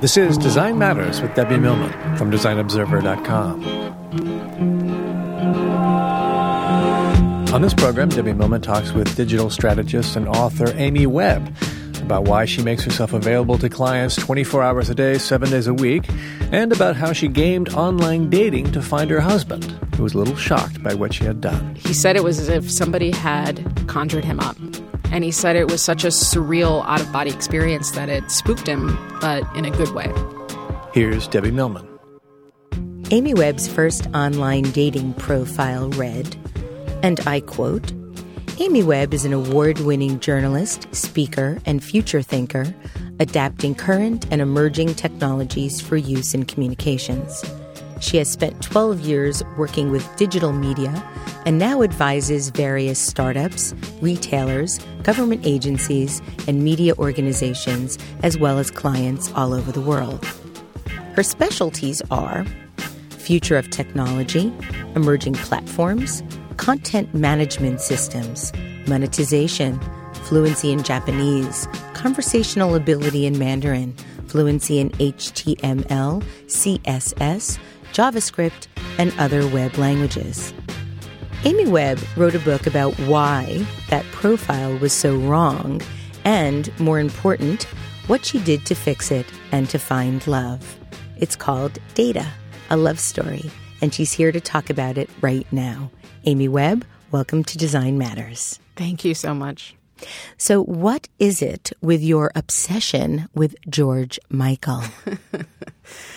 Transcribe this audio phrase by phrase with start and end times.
[0.00, 3.64] This is Design Matters with Debbie Millman from DesignObserver.com.
[7.52, 11.52] On this program, Debbie Millman talks with digital strategist and author Amy Webb
[12.00, 15.74] about why she makes herself available to clients 24 hours a day, 7 days a
[15.74, 16.04] week,
[16.52, 19.64] and about how she gamed online dating to find her husband,
[19.96, 21.74] who was a little shocked by what she had done.
[21.74, 24.56] He said it was as if somebody had conjured him up.
[25.14, 28.66] And he said it was such a surreal, out of body experience that it spooked
[28.66, 30.12] him, but in a good way.
[30.92, 31.86] Here's Debbie Millman.
[33.12, 36.34] Amy Webb's first online dating profile read,
[37.04, 37.92] and I quote,
[38.58, 42.74] Amy Webb is an award winning journalist, speaker, and future thinker,
[43.20, 47.44] adapting current and emerging technologies for use in communications.
[48.04, 50.92] She has spent 12 years working with digital media
[51.46, 59.32] and now advises various startups, retailers, government agencies, and media organizations, as well as clients
[59.32, 60.22] all over the world.
[61.14, 62.44] Her specialties are
[63.08, 64.52] future of technology,
[64.94, 66.22] emerging platforms,
[66.58, 68.52] content management systems,
[68.86, 69.80] monetization,
[70.24, 73.96] fluency in Japanese, conversational ability in Mandarin,
[74.26, 77.58] fluency in HTML, CSS,
[77.94, 78.66] JavaScript,
[78.98, 80.52] and other web languages.
[81.44, 85.80] Amy Webb wrote a book about why that profile was so wrong
[86.24, 87.64] and, more important,
[88.08, 90.76] what she did to fix it and to find love.
[91.18, 92.26] It's called Data,
[92.68, 93.48] a love story,
[93.80, 95.90] and she's here to talk about it right now.
[96.24, 98.58] Amy Webb, welcome to Design Matters.
[98.74, 99.76] Thank you so much.
[100.36, 104.82] So, what is it with your obsession with George Michael?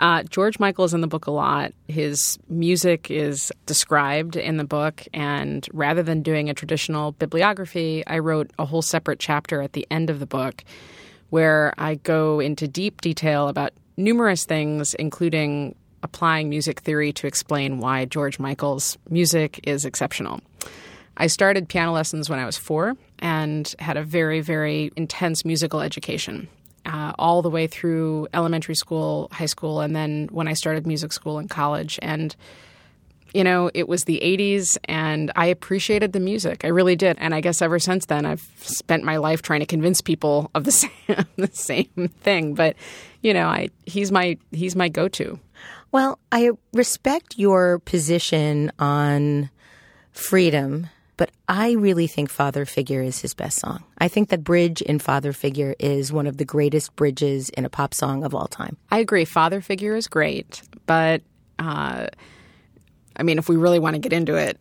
[0.00, 1.72] uh, George Michael is in the book a lot.
[1.86, 8.18] His music is described in the book, and rather than doing a traditional bibliography, I
[8.18, 10.64] wrote a whole separate chapter at the end of the book
[11.28, 17.78] where I go into deep detail about numerous things, including applying music theory to explain
[17.78, 20.40] why George Michael's music is exceptional.
[21.18, 25.82] I started piano lessons when I was four and had a very, very intense musical
[25.82, 26.48] education.
[26.86, 31.12] Uh, all the way through elementary school, high school, and then when I started music
[31.12, 31.98] school in college.
[32.00, 32.34] And,
[33.34, 36.64] you know, it was the 80s and I appreciated the music.
[36.64, 37.18] I really did.
[37.20, 40.64] And I guess ever since then, I've spent my life trying to convince people of
[40.64, 42.54] the same, the same thing.
[42.54, 42.76] But,
[43.20, 45.38] you know, I, he's my, he's my go to.
[45.92, 49.50] Well, I respect your position on
[50.12, 50.88] freedom,
[51.20, 53.84] but I really think Father Figure is his best song.
[53.98, 57.68] I think that bridge in Father Figure is one of the greatest bridges in a
[57.68, 58.78] pop song of all time.
[58.90, 59.26] I agree.
[59.26, 61.20] Father Figure is great, but.
[61.58, 62.06] Uh,
[63.16, 64.56] I mean, if we really want to get into it,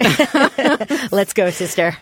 [1.14, 1.96] let's go, sister.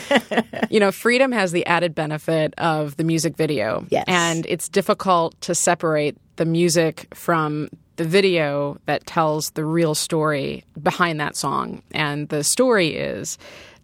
[0.70, 3.84] you know, freedom has the added benefit of the music video.
[3.90, 4.04] Yes.
[4.06, 10.64] And it's difficult to separate the music from the video that tells the real story
[10.82, 11.82] behind that song.
[11.92, 13.36] And the story is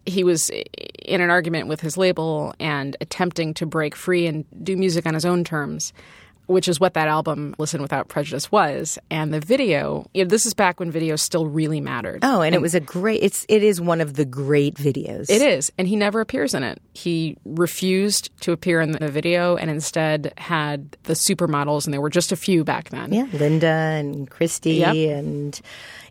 [0.05, 4.75] he was in an argument with his label and attempting to break free and do
[4.75, 5.93] music on his own terms
[6.51, 8.99] which is what that album Listen Without Prejudice was.
[9.09, 12.19] And the video, you know, this is back when video still really mattered.
[12.23, 15.29] Oh, and, and, it was a great it's it is one of the great videos.
[15.29, 16.81] It is, and he never appears in it.
[16.93, 22.09] He refused to appear in the video and instead had the supermodels and there were
[22.09, 23.13] just a few back then.
[23.13, 24.95] Yeah, Linda and Christy yep.
[24.95, 25.59] and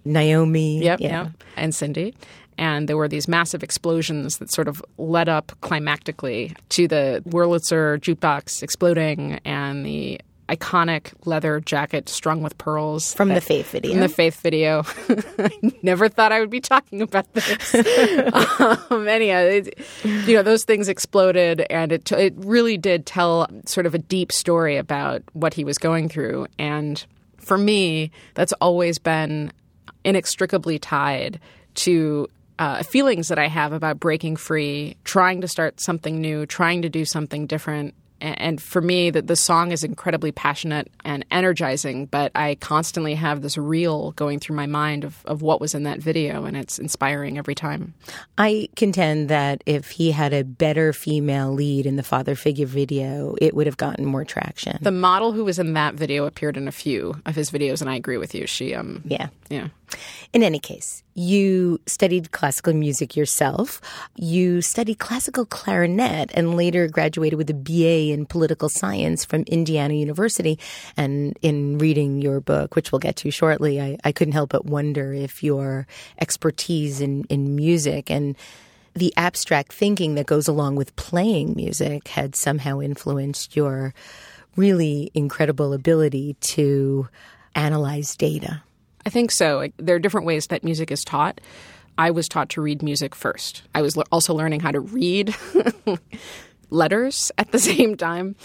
[0.04, 0.82] Naomi.
[0.82, 1.24] Yep, yeah.
[1.24, 1.44] yep.
[1.56, 2.14] And Cindy
[2.60, 7.98] and there were these massive explosions that sort of led up climactically to the Wurlitzer
[7.98, 13.92] jukebox exploding and the iconic leather jacket strung with pearls from that, the Faith video.
[13.92, 14.82] From the Faith video,
[15.38, 17.74] I never thought I would be talking about this.
[18.90, 19.78] um, anyhow, it,
[20.26, 24.32] you know those things exploded, and it it really did tell sort of a deep
[24.32, 26.46] story about what he was going through.
[26.58, 27.04] And
[27.38, 29.52] for me, that's always been
[30.04, 31.40] inextricably tied
[31.76, 32.28] to
[32.60, 36.88] uh, feelings that I have about breaking free, trying to start something new, trying to
[36.88, 42.30] do something different, and for me that the song is incredibly passionate and energizing but
[42.34, 45.98] i constantly have this reel going through my mind of, of what was in that
[46.00, 47.94] video and it's inspiring every time.
[48.36, 53.36] I contend that if he had a better female lead in the father figure video
[53.40, 54.78] it would have gotten more traction.
[54.80, 57.88] The model who was in that video appeared in a few of his videos and
[57.88, 58.46] i agree with you.
[58.46, 59.28] She um yeah.
[59.48, 59.68] yeah
[60.32, 63.80] in any case you studied classical music yourself.
[64.16, 69.94] You studied classical clarinet and later graduated with a BA in political science from Indiana
[69.94, 70.58] University.
[70.96, 74.64] And in reading your book, which we'll get to shortly, I, I couldn't help but
[74.64, 75.86] wonder if your
[76.18, 78.34] expertise in, in music and
[78.94, 83.94] the abstract thinking that goes along with playing music had somehow influenced your
[84.56, 87.08] really incredible ability to
[87.54, 88.62] analyze data.
[89.06, 89.68] I think so.
[89.78, 91.40] There are different ways that music is taught.
[91.98, 93.62] I was taught to read music first.
[93.74, 95.34] I was also learning how to read
[96.70, 98.36] letters at the same time.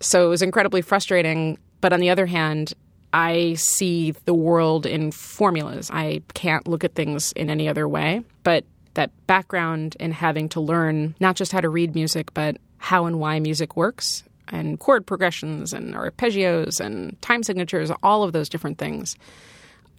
[0.00, 1.58] So it was incredibly frustrating.
[1.80, 2.74] But on the other hand,
[3.12, 5.90] I see the world in formulas.
[5.92, 8.22] I can't look at things in any other way.
[8.42, 8.64] But
[8.94, 13.20] that background in having to learn not just how to read music, but how and
[13.20, 18.78] why music works, and chord progressions and arpeggios and time signatures, all of those different
[18.78, 19.16] things.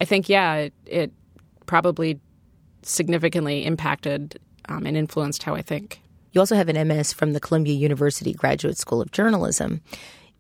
[0.01, 1.13] I think, yeah, it, it
[1.68, 2.19] probably
[2.81, 6.01] significantly impacted um, and influenced how I think.
[6.31, 9.81] You also have an MS from the Columbia University Graduate School of Journalism.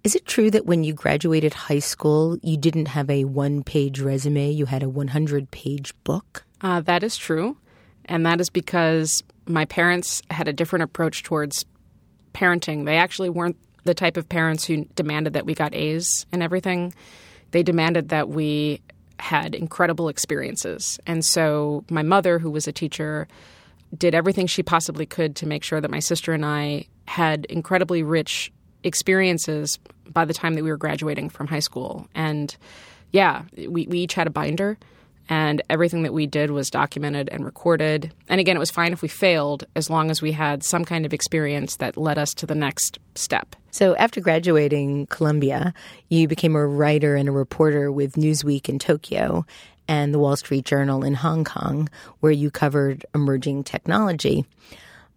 [0.03, 3.99] Is it true that when you graduated high school, you didn't have a one page
[3.99, 6.43] resume, you had a 100 page book?
[6.61, 7.55] Uh, that is true.
[8.05, 11.65] And that is because my parents had a different approach towards
[12.33, 12.85] parenting.
[12.85, 16.95] They actually weren't the type of parents who demanded that we got A's and everything.
[17.51, 18.81] They demanded that we
[19.21, 20.99] had incredible experiences.
[21.05, 23.27] And so my mother, who was a teacher,
[23.95, 28.01] did everything she possibly could to make sure that my sister and I had incredibly
[28.01, 28.51] rich
[28.83, 29.77] experiences
[30.09, 32.07] by the time that we were graduating from high school.
[32.15, 32.55] And
[33.11, 34.77] yeah, we, we each had a binder
[35.31, 38.13] and everything that we did was documented and recorded.
[38.27, 41.05] And again, it was fine if we failed as long as we had some kind
[41.05, 43.55] of experience that led us to the next step.
[43.71, 45.73] So, after graduating Columbia,
[46.09, 49.45] you became a writer and a reporter with Newsweek in Tokyo
[49.87, 51.87] and the Wall Street Journal in Hong Kong,
[52.19, 54.45] where you covered emerging technology.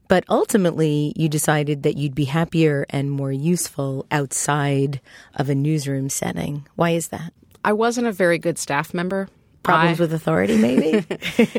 [0.07, 5.01] But ultimately, you decided that you'd be happier and more useful outside
[5.35, 6.69] of a newsroom setting.
[6.77, 7.33] Why is that?
[7.65, 9.29] I wasn't a very good staff member.
[9.65, 11.05] Problems I, with authority, maybe?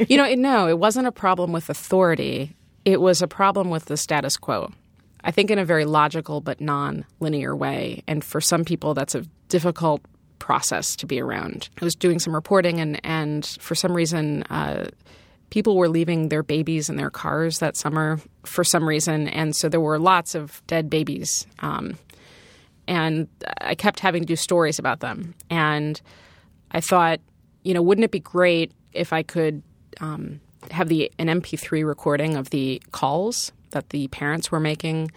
[0.10, 2.56] you know, no, it wasn't a problem with authority.
[2.86, 4.72] It was a problem with the status quo.
[5.24, 8.04] I think in a very logical but non linear way.
[8.07, 10.02] And for some people, that's a difficult
[10.38, 11.69] process to be around.
[11.81, 14.90] I was doing some reporting, and, and for some reason, uh,
[15.50, 19.28] people were leaving their babies in their cars that summer for some reason.
[19.28, 21.48] And so there were lots of dead babies.
[21.60, 21.98] Um,
[22.88, 23.28] and
[23.62, 25.34] I kept having to do stories about them.
[25.50, 26.00] And
[26.72, 27.19] I thought,
[27.66, 29.62] you know, wouldn't it be great if I could
[30.00, 30.40] um,
[30.72, 35.12] have the an MP3 recording of the calls that the parents were making?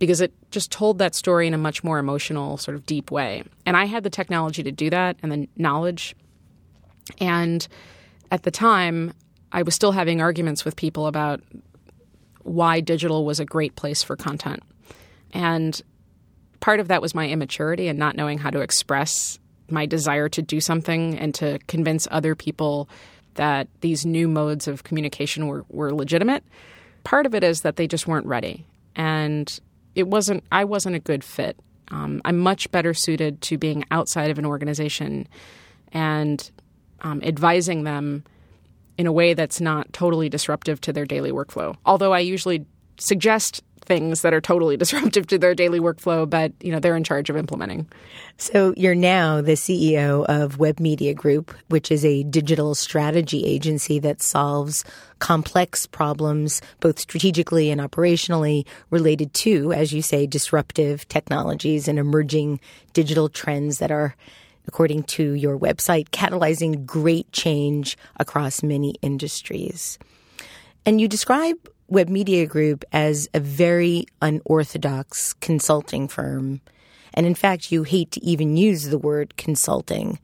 [0.00, 3.44] Because it just told that story in a much more emotional, sort of deep way.
[3.66, 6.16] And I had the technology to do that and the knowledge.
[7.20, 7.68] And
[8.30, 9.12] at the time,
[9.52, 11.42] I was still having arguments with people about
[12.42, 14.62] why digital was a great place for content.
[15.32, 15.80] And
[16.60, 19.38] part of that was my immaturity and not knowing how to express
[19.70, 22.88] my desire to do something and to convince other people
[23.34, 26.44] that these new modes of communication were, were legitimate.
[27.02, 28.66] Part of it is that they just weren't ready.
[28.96, 29.58] And
[29.94, 31.58] it wasn't I wasn't a good fit.
[31.88, 35.28] Um, I'm much better suited to being outside of an organization
[35.92, 36.50] and
[37.02, 38.24] um, advising them
[38.96, 41.76] in a way that's not totally disruptive to their daily workflow.
[41.84, 42.64] Although I usually
[42.98, 47.04] suggest things that are totally disruptive to their daily workflow, but you know they're in
[47.04, 47.88] charge of implementing.
[48.36, 54.22] So you're now the CEO of Webbmedia Group, which is a digital strategy agency that
[54.22, 54.84] solves
[55.20, 62.60] complex problems both strategically and operationally related to, as you say, disruptive technologies and emerging
[62.92, 64.16] digital trends that are
[64.66, 69.98] according to your website, catalyzing great change across many industries.
[70.86, 71.56] And you describe
[71.90, 76.60] Webbmedia Group as a very unorthodox consulting firm.
[77.12, 80.18] And in fact, you hate to even use the word consulting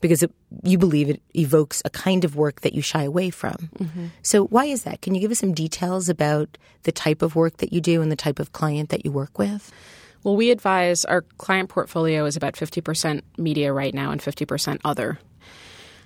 [0.00, 0.32] because it,
[0.62, 3.70] you believe it evokes a kind of work that you shy away from.
[3.78, 4.06] Mm-hmm.
[4.22, 5.00] So, why is that?
[5.00, 8.12] Can you give us some details about the type of work that you do and
[8.12, 9.72] the type of client that you work with?
[10.24, 15.18] Well, we advise our client portfolio is about 50% media right now and 50% other.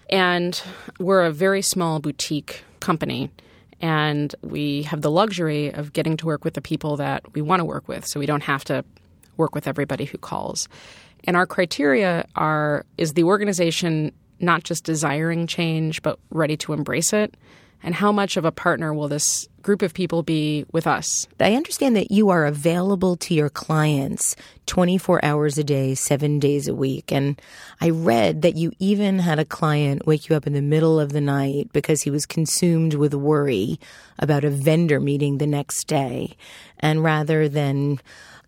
[0.09, 0.61] And
[0.99, 3.31] we're a very small boutique company.
[3.81, 7.61] And we have the luxury of getting to work with the people that we want
[7.61, 8.07] to work with.
[8.07, 8.85] So we don't have to
[9.37, 10.69] work with everybody who calls.
[11.25, 17.13] And our criteria are is the organization not just desiring change, but ready to embrace
[17.13, 17.35] it?
[17.83, 21.27] And how much of a partner will this group of people be with us?
[21.41, 26.69] I understand that you are available to your clients 24 hours a day, seven days
[26.69, 27.11] a week.
[27.11, 27.43] And
[27.81, 31.13] I read that you even had a client wake you up in the middle of
[31.13, 33.81] the night because he was consumed with worry
[34.21, 36.37] about a vendor meeting the next day.
[36.79, 38.01] And rather than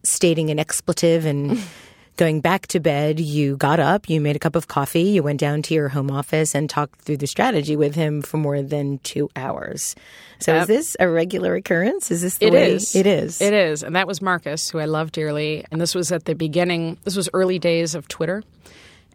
[0.05, 1.61] stating an expletive and
[2.19, 5.39] going back to bed, you got up, you made a cup of coffee, you went
[5.39, 8.99] down to your home office and talked through the strategy with him for more than
[8.99, 9.95] two hours.
[10.41, 10.63] So Yep.
[10.63, 12.11] is this a regular occurrence?
[12.11, 12.95] Is this the It way is.
[12.97, 13.41] it is?
[13.41, 13.85] It is.
[13.85, 15.65] And that was Marcus, who I love dearly.
[15.71, 18.43] And this was at the beginning, this was early days of Twitter.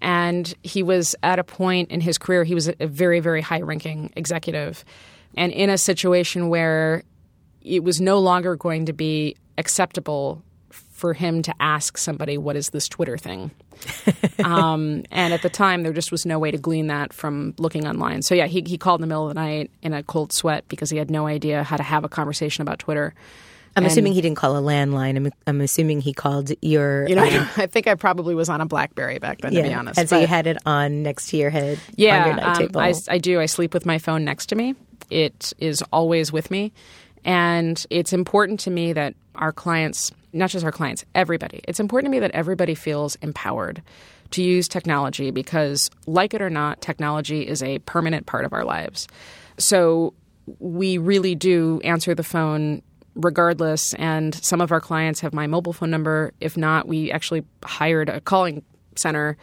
[0.02, 3.62] And he was at a point in his career, he was a very, very high
[3.62, 4.84] ranking executive.
[5.36, 7.04] And in a situation where
[7.62, 10.42] it was no longer going to be acceptable
[11.04, 13.52] for him to ask somebody, What is this Twitter thing?
[14.46, 17.86] um, and at the time, there just was no way to glean that from looking
[17.86, 18.22] online.
[18.22, 20.64] So, yeah, he, he called in the middle of the night in a cold sweat
[20.70, 23.14] because he had no idea how to have a conversation about Twitter.
[23.76, 25.18] I'm And- assuming he didn't call a landline.
[25.18, 27.06] I'm, I'm assuming he called your.
[27.06, 29.74] You know, um, I think I probably was on a BlackBerry back then, to be
[29.74, 30.00] honest.
[30.00, 32.78] And so you had it on next to your head on yeah, your night um.
[32.78, 33.42] I, I do.
[33.42, 34.76] I sleep with my phone next to me.
[35.10, 36.72] It is always with me,
[37.26, 41.62] and it's important to me that our clients, not just our clients, everybody.
[41.68, 43.82] It's important to me that everybody feels empowered
[44.32, 48.66] to use technology because, like it or not, technology is a permanent part of our
[48.66, 49.08] lives.
[49.58, 50.14] So
[50.60, 52.82] we really do answer the phone
[53.16, 53.94] regardless.
[53.96, 56.34] And some of our clients have my mobile phone number.
[56.40, 58.64] If not, we actually hired a calling
[58.96, 59.38] center.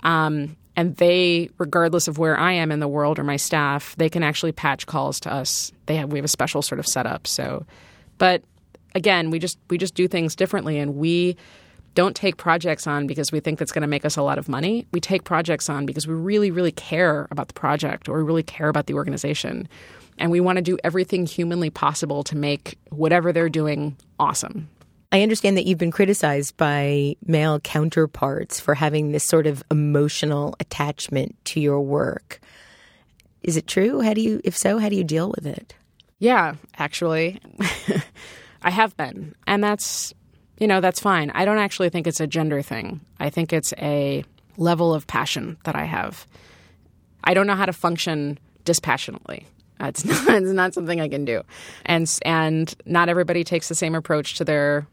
[0.00, 4.08] Um, and they, regardless of where I am in the world or my staff, they
[4.08, 5.72] can actually patch calls to us.
[5.86, 7.26] They have we have a special sort of setup.
[7.26, 7.66] So,
[8.16, 8.44] but
[8.98, 11.36] again, we just we just do things differently, and we
[11.94, 14.48] don't take projects on because we think that's going to make us a lot of
[14.48, 14.86] money.
[14.92, 18.42] We take projects on because we really, really care about the project or we really
[18.42, 19.68] care about the organization.
[20.18, 24.68] And we want to do everything humanly possible to make whatever they're doing awesome.
[25.10, 30.54] I understand that you've been criticized by male counterparts for having this sort of emotional
[30.60, 32.40] attachment to your work.
[33.42, 34.02] Is it true?
[34.02, 35.74] How do you, if so, how do you deal with it?
[36.18, 37.40] Yeah, actually,
[38.62, 39.34] I have been.
[39.46, 40.12] And that's,
[40.58, 41.30] you know, that's fine.
[41.30, 43.00] I don't actually think it's a gender thing.
[43.20, 44.24] I think it's a
[44.56, 46.26] level of passion that I have.
[47.24, 49.46] I don't know how to function dispassionately.
[49.80, 51.42] Uh, it's not, it's not something I can do.
[51.86, 54.86] And, and not everybody takes the same approach to their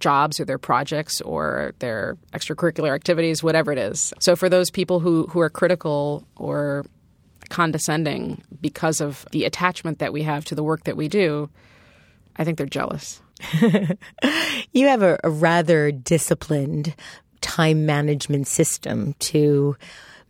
[0.00, 4.12] jobs or their projects or their extracurricular activities, whatever it is.
[4.18, 6.84] So for those people who, who are critical or
[7.48, 11.48] condescending because of the attachment that we have to the work that we do,
[12.36, 13.20] I think they're jealous.
[14.74, 16.94] You have a, a rather disciplined
[17.42, 19.76] time management system to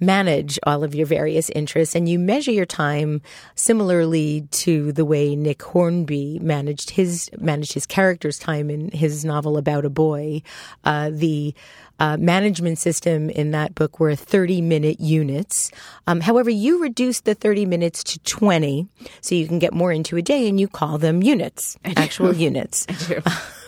[0.03, 3.23] manage all of your various interests and you measure your time
[3.55, 9.57] similarly to the way Nick Hornby managed his managed his character's time in his novel
[9.57, 10.43] about a boy.
[10.85, 11.55] Uh, the
[12.01, 15.71] uh, management system in that book were 30 minute units.
[16.09, 18.89] Um, however, you reduce the 30 minutes to 20
[19.21, 22.87] so you can get more into a day and you call them units, actual units.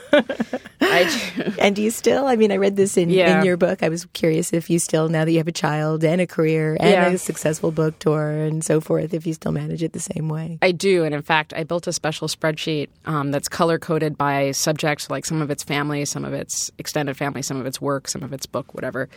[0.80, 1.52] I do.
[1.58, 2.26] And do you still?
[2.26, 3.38] I mean, I read this in, Yeah.
[3.40, 3.82] in your book.
[3.82, 6.76] I was curious if you still, now that you have a child and a career
[6.78, 7.06] and Yeah.
[7.08, 10.58] a successful book tour and so forth, if you still manage it the same way.
[10.62, 14.50] I do, and in fact, I built a special spreadsheet um, that's color coded by
[14.52, 18.08] subjects like some of its family, some of its extended family, some of its work,
[18.08, 19.08] some of its book, whatever.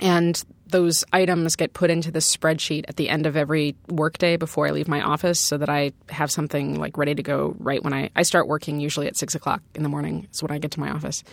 [0.00, 4.66] And those items get put into the spreadsheet at the end of every workday before
[4.66, 7.92] I leave my office, so that I have something like ready to go right when
[7.92, 8.80] I I start working.
[8.80, 11.24] Usually at six o'clock in the morning is when I get to my office.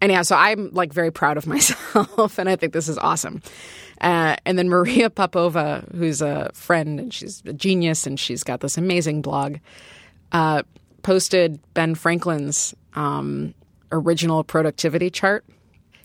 [0.00, 3.42] And yeah, so I'm like very proud of myself, and I think this is awesome.
[4.00, 8.60] Uh, and then Maria Popova, who's a friend and she's a genius, and she's got
[8.60, 9.56] this amazing blog,
[10.32, 10.62] uh,
[11.02, 13.54] posted Ben Franklin's um,
[13.92, 15.44] original productivity chart.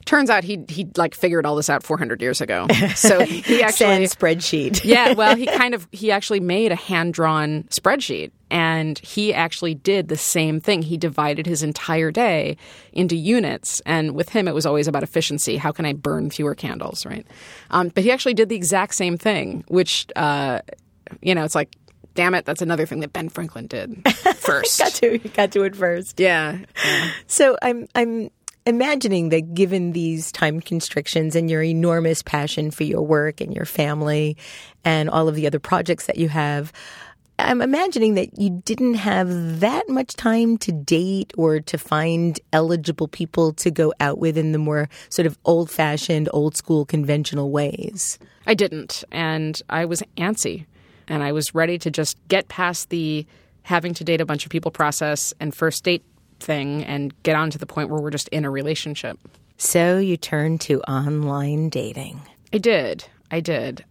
[0.06, 2.68] Turns out he he like figured all this out 400 years ago.
[2.96, 4.82] So he actually spreadsheet.
[4.86, 9.76] yeah, well, he kind of he actually made a hand drawn spreadsheet, and he actually
[9.76, 10.82] did the same thing.
[10.82, 12.58] He divided his entire day
[12.92, 15.58] into units, and with him, it was always about efficiency.
[15.58, 17.26] How can I burn fewer candles, right?
[17.72, 20.60] Um, but he actually did the exact same thing, which uh,
[21.22, 21.76] you know, it's like,
[22.16, 24.80] damn it, that's another thing that Ben Franklin did first.
[24.80, 26.20] got to got to it first.
[26.20, 27.12] yeah, yeah.
[27.28, 28.30] So I'm I'm
[28.66, 33.66] imagining that given these time constrictions and your enormous passion for your work and your
[33.66, 34.38] family
[34.86, 36.72] and all of the other projects that you have,
[37.40, 43.08] I'm imagining that you didn't have that much time to date or to find eligible
[43.08, 47.50] people to go out with in the more sort of old fashioned, old school, conventional
[47.50, 48.20] ways.
[48.46, 50.66] I didn't, and I was antsy,
[51.08, 53.26] and I was ready to just get past the
[53.64, 56.04] having to date a bunch of people process and first date
[56.44, 59.18] thing and get on to the point where we're just in a relationship.
[59.58, 62.22] So you turned to online dating.
[62.52, 63.06] I did.
[63.32, 63.84] I did.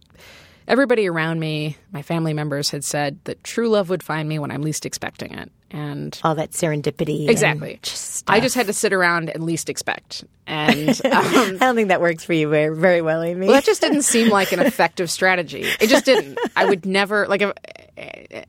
[0.67, 4.51] Everybody around me, my family members, had said that true love would find me when
[4.51, 5.51] I'm least expecting it.
[5.73, 7.27] And all that serendipity.
[7.27, 7.79] exactly.
[7.81, 11.89] Just I just had to sit around and least expect, and um, I don't think
[11.89, 13.47] that works for you very, very well, Amy.
[13.47, 15.65] well, that just didn't seem like an effective strategy.
[15.81, 16.37] It just didn't.
[16.55, 17.51] I would never like if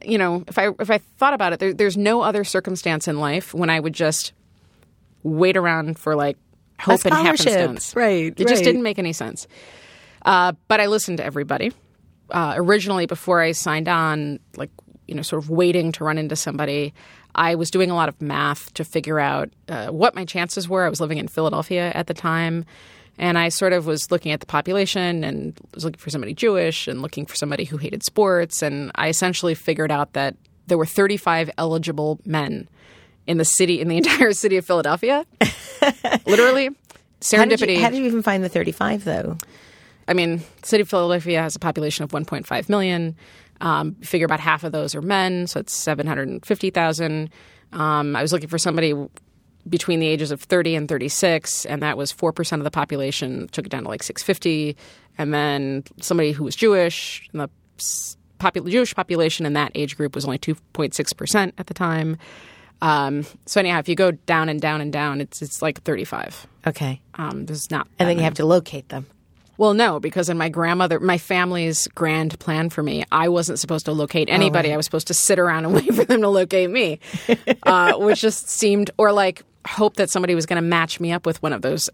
[0.04, 3.18] you know if I if I thought about it, there, there's no other circumstance in
[3.18, 4.32] life when I would just
[5.22, 6.36] wait around for like
[6.78, 7.96] hope and happenstance.
[7.96, 9.48] Right, It just didn't make any sense.
[10.22, 11.72] Uh, but I listened to everybody.
[12.30, 14.70] Uh, originally, before I signed on, like
[15.06, 16.94] you know, sort of waiting to run into somebody,
[17.34, 20.84] I was doing a lot of math to figure out uh, what my chances were.
[20.84, 22.64] I was living in Philadelphia at the time,
[23.18, 26.88] and I sort of was looking at the population and was looking for somebody Jewish
[26.88, 28.62] and looking for somebody who hated sports.
[28.62, 32.68] And I essentially figured out that there were 35 eligible men
[33.26, 35.26] in the city, in the entire city of Philadelphia.
[36.26, 37.76] Literally, how did, serendipity.
[37.76, 39.38] you, how did you even find the 35, though?
[40.06, 43.16] I mean, the city of Philadelphia has a population of 1.5 million.
[43.60, 47.30] Um, figure about half of those are men, so it's 750,000.
[47.72, 48.94] Um, I was looking for somebody
[49.68, 53.66] between the ages of 30 and 36, and that was 4% of the population, took
[53.66, 54.76] it down to like 650.
[55.16, 57.48] And then somebody who was Jewish, and the
[58.38, 62.18] popul- Jewish population in that age group was only 2.6% at the time.
[62.82, 66.46] Um, so anyhow, if you go down and down and down, it's it's like 35.
[66.66, 67.00] Okay.
[67.14, 67.86] Um, there's not.
[67.98, 69.06] And then you have to locate them.
[69.56, 73.86] Well, no, because in my grandmother, my family's grand plan for me, I wasn't supposed
[73.86, 74.72] to locate anybody.
[74.72, 77.00] I was supposed to sit around and wait for them to locate me,
[77.62, 81.24] uh, which just seemed, or like hope that somebody was going to match me up
[81.24, 81.88] with one of those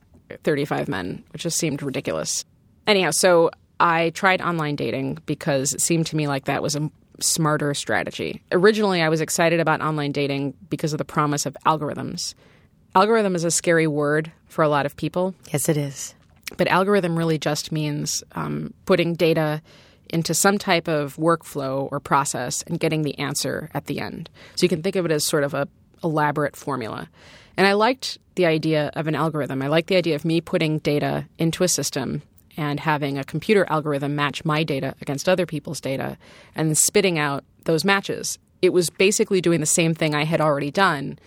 [0.45, 2.45] 35 men, which just seemed ridiculous.
[2.87, 6.91] Anyhow, so I tried online dating because it seemed to me like that was a
[7.21, 8.43] smarter strategy.
[8.53, 12.35] Originally, I was excited about online dating because of the promise of algorithms.
[12.95, 15.35] Algorithm is a scary word for a lot of people.
[15.53, 16.15] Yes, it is.
[16.57, 19.63] But algorithm really just means um, putting data
[20.09, 24.29] into some type of workflow or process and getting the answer at the end.
[24.57, 25.69] So you can think of it as sort of a
[26.03, 27.09] elaborate formula.
[27.57, 29.63] And I liked the idea of an algorithm.
[29.63, 32.23] I liked the idea of me putting data into a system
[32.57, 36.17] and having a computer algorithm match my data against other people's data
[36.55, 38.39] and spitting out those matches.
[38.63, 41.19] It was basically doing the same thing I had already done,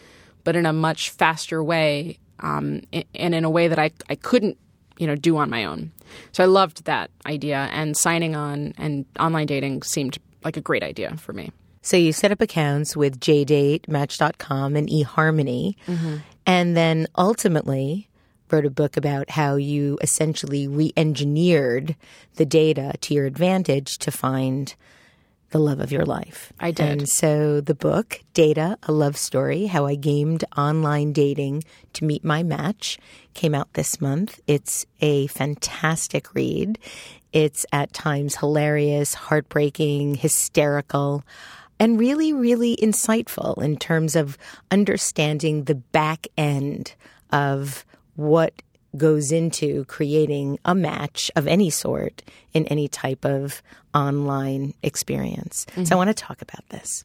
[0.44, 2.82] but in a much faster way um,
[3.16, 4.58] and in a way that I, I couldn't
[4.98, 5.92] you know do on my own.
[6.32, 10.84] So I loved that idea, and signing on and online dating seemed like a great
[10.84, 11.52] idea for me.
[11.82, 16.18] So you set up accounts with JDate, Match.com, and eHarmony, mm-hmm.
[16.46, 18.08] and then ultimately
[18.50, 21.96] wrote a book about how you essentially re-engineered
[22.36, 24.76] the data to your advantage to find
[25.54, 26.52] the love of your life.
[26.60, 26.90] I did.
[26.90, 31.64] And so the book, Data, A Love Story, How I Gamed Online Dating
[31.94, 32.98] to Meet My Match,
[33.36, 34.42] came out this month.
[34.48, 36.80] It's a fantastic read.
[37.32, 41.24] It's at times hilarious, heartbreaking, hysterical,
[41.80, 44.40] and really, really insightful in terms of
[44.72, 46.96] understanding the back end
[47.32, 47.86] of
[48.16, 48.54] what
[48.96, 52.22] goes into creating a match of any sort
[52.54, 53.62] in any type of
[53.94, 55.66] online experience.
[55.70, 55.98] So I mm-hmm.
[55.98, 57.04] want to talk about this.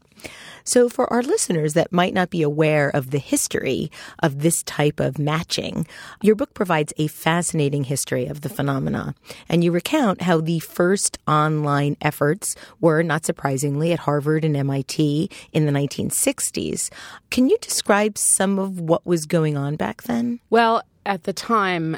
[0.63, 3.89] So for our listeners that might not be aware of the history
[4.21, 5.87] of this type of matching,
[6.21, 9.15] your book provides a fascinating history of the phenomena.
[9.47, 15.29] And you recount how the first online efforts were, not surprisingly, at Harvard and MIT
[15.53, 16.91] in the 1960s.
[17.29, 20.39] Can you describe some of what was going on back then?
[20.49, 21.97] Well, at the time,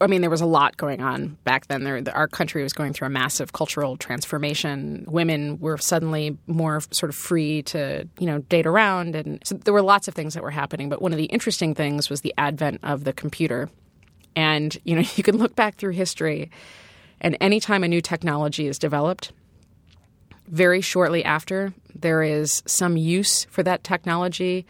[0.00, 1.84] I mean, there was a lot going on back then.
[1.84, 5.04] There, our country was going through a massive cultural transformation.
[5.06, 9.74] Women were suddenly more sort of free to, you know, date around, and so there
[9.74, 10.88] were lots of things that were happening.
[10.88, 13.68] But one of the interesting things was the advent of the computer.
[14.34, 16.50] And you know, you can look back through history,
[17.20, 19.32] and anytime a new technology is developed,
[20.46, 24.66] very shortly after, there is some use for that technology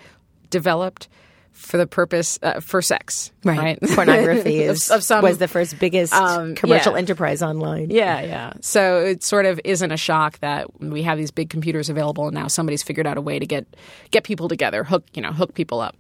[0.51, 1.09] developed
[1.53, 3.59] for the purpose uh, for sex, right?
[3.59, 3.79] right?
[3.95, 6.99] Pornography Of- of some- was the first biggest Um, commercial yeah.
[6.99, 7.91] enterprise online.
[7.91, 8.53] Yeah, yeah.
[8.61, 12.35] So it sort of isn't a shock that we have these big computers available, and
[12.35, 13.67] now somebody's figured out a way to get
[14.11, 15.97] get people together, hook you know, hook people up.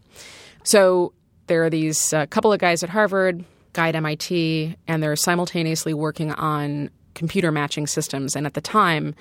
[0.64, 1.12] So
[1.46, 5.94] there are these uh, couple of guys at Harvard, guy at MIT, and they're simultaneously
[5.94, 8.36] working on computer matching systems.
[8.36, 9.14] And at the time,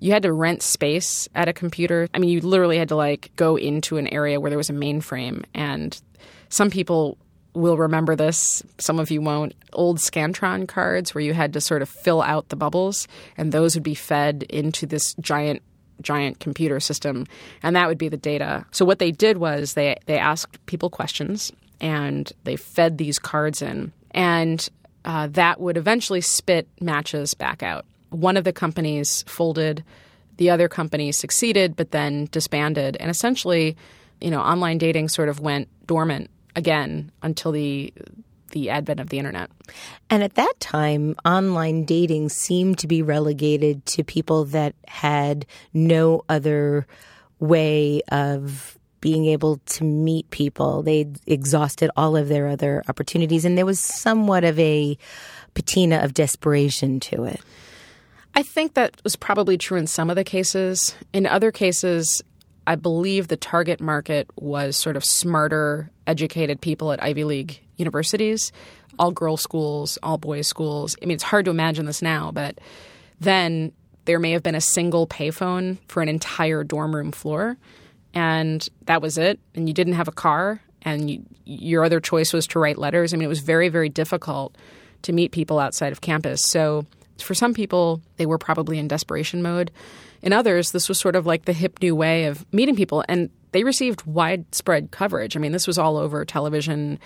[0.00, 2.08] you had to rent space at a computer.
[2.14, 4.74] I mean, you literally had to like go into an area where there was a
[4.74, 5.44] mainframe.
[5.54, 6.00] And
[6.48, 7.18] some people
[7.52, 9.54] will remember this, some of you won't.
[9.72, 13.74] Old Scantron cards where you had to sort of fill out the bubbles, and those
[13.74, 15.62] would be fed into this giant
[16.00, 17.26] giant computer system
[17.62, 20.88] and that would be the data so what they did was they they asked people
[20.88, 24.70] questions and they fed these cards in and
[25.04, 29.84] uh, that would eventually spit matches back out one of the companies folded
[30.40, 32.96] The other company succeeded, but then disbanded.
[32.98, 33.76] And essentially,
[34.22, 37.92] you know, online dating sort of went dormant again until the
[38.52, 39.50] the advent of the internet.
[40.08, 46.24] And at that time, online dating seemed to be relegated to people that had no
[46.28, 46.86] other
[47.38, 50.82] way of being able to meet people.
[50.82, 54.96] They'd exhausted all of their other opportunities, and there was somewhat of a
[55.54, 57.40] patina of desperation to it.
[58.34, 60.94] I think that was probably true in some of the cases.
[61.12, 62.22] In other cases,
[62.66, 68.52] I believe the target market was sort of smarter, educated people at Ivy League universities,
[68.98, 70.96] all girls' schools, all boys' schools.
[71.02, 72.58] I mean, it's hard to imagine this now, but
[73.18, 73.72] then
[74.04, 77.56] there may have been a single payphone for an entire dorm room floor,
[78.14, 79.40] and that was it.
[79.54, 83.12] And you didn't have a car, and you, your other choice was to write letters.
[83.12, 84.56] I mean, it was very, very difficult
[85.02, 86.42] to meet people outside of campus.
[86.44, 86.86] So
[87.22, 89.70] for some people, they were probably in desperation mode.
[90.22, 93.30] In others, this was sort of like the hip new way of meeting people, and
[93.52, 95.36] they received widespread coverage.
[95.36, 96.98] I mean, this was all over television.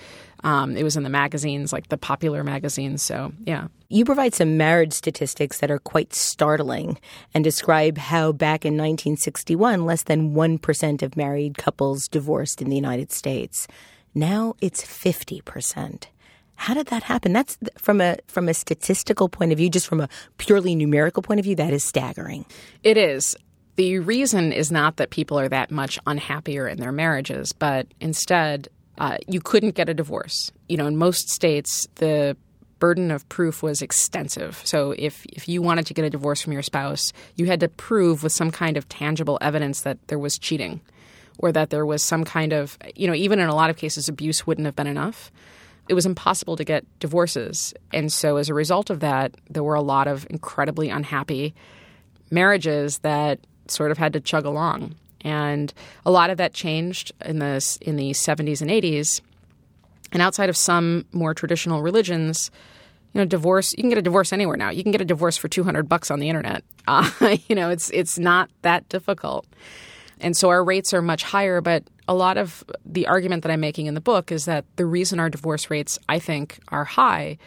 [0.42, 3.02] Um, it was in the magazines, like the popular magazines.
[3.02, 3.68] So, yeah.
[3.88, 6.98] You provide some marriage statistics that are quite startling
[7.32, 12.76] and describe how back in 1961, less than 1% of married couples divorced in the
[12.76, 13.68] United States.
[14.14, 16.04] Now it's 50%.
[16.56, 17.32] How did that happen?
[17.32, 21.40] That's from a from a statistical point of view, just from a purely numerical point
[21.40, 22.44] of view, that is staggering.
[22.82, 23.36] It is.
[23.76, 28.68] The reason is not that people are that much unhappier in their marriages, but instead,
[28.98, 30.52] uh, you couldn't get a divorce.
[30.68, 32.36] You know, in most states, the
[32.78, 34.60] burden of proof was extensive.
[34.64, 37.68] So if if you wanted to get a divorce from your spouse, you had to
[37.68, 40.80] prove with some kind of tangible evidence that there was cheating
[41.38, 44.08] or that there was some kind of, you know, even in a lot of cases
[44.08, 45.32] abuse wouldn't have been enough
[45.88, 47.74] it was impossible to get divorces.
[47.92, 51.54] And so as a result of that, there were a lot of incredibly unhappy
[52.30, 54.94] marriages that sort of had to chug along.
[55.20, 55.72] And
[56.04, 59.20] a lot of that changed in the in the 70s and 80s.
[60.12, 62.50] And outside of some more traditional religions,
[63.12, 64.70] you know, divorce you can get a divorce anywhere now.
[64.70, 66.62] You can get a divorce for 200 bucks on the internet.
[66.86, 69.46] Uh, you know, it's it's not that difficult.
[70.20, 73.60] And so our rates are much higher, but a lot of the argument that I'm
[73.60, 77.38] making in the book is that the reason our divorce rates, I think, are high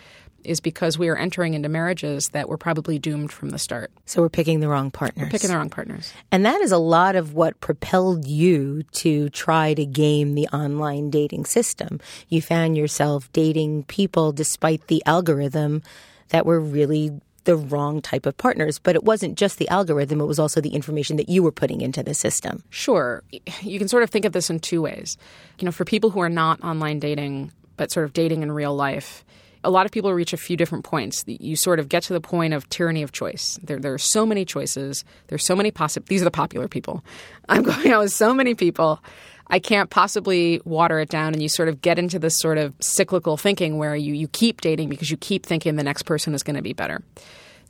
[0.43, 3.91] is because we are entering into marriages that were probably doomed from the start.
[4.05, 5.25] So we're picking the wrong partners.
[5.25, 6.13] We're picking the wrong partners.
[6.31, 11.09] And that is a lot of what propelled you to try to game the online
[11.09, 11.99] dating system.
[12.29, 15.83] You found yourself dating people despite the algorithm
[16.29, 18.77] that were really the wrong type of partners.
[18.77, 21.81] But it wasn't just the algorithm, it was also the information that you were putting
[21.81, 22.61] into the system.
[22.69, 23.23] Sure.
[23.61, 25.17] You can sort of think of this in two ways.
[25.57, 28.75] You know, for people who are not online dating, but sort of dating in real
[28.75, 29.23] life,
[29.63, 31.23] a lot of people reach a few different points.
[31.25, 33.59] You sort of get to the point of tyranny of choice.
[33.63, 35.05] There, there are so many choices.
[35.27, 36.05] There's so many possible.
[36.09, 37.03] These are the popular people.
[37.49, 39.01] I'm going out with so many people.
[39.49, 42.73] I can't possibly water it down, and you sort of get into this sort of
[42.79, 46.43] cyclical thinking where you you keep dating because you keep thinking the next person is
[46.43, 47.01] going to be better.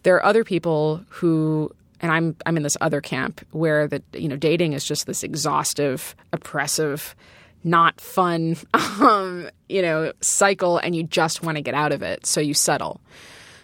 [0.03, 4.27] There are other people who and I'm I'm in this other camp where the you
[4.27, 7.15] know dating is just this exhaustive, oppressive,
[7.63, 12.25] not fun, um, you know, cycle, and you just want to get out of it,
[12.25, 13.01] so you settle.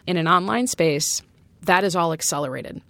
[0.06, 1.22] In an online space,
[1.64, 2.82] that is all accelerated.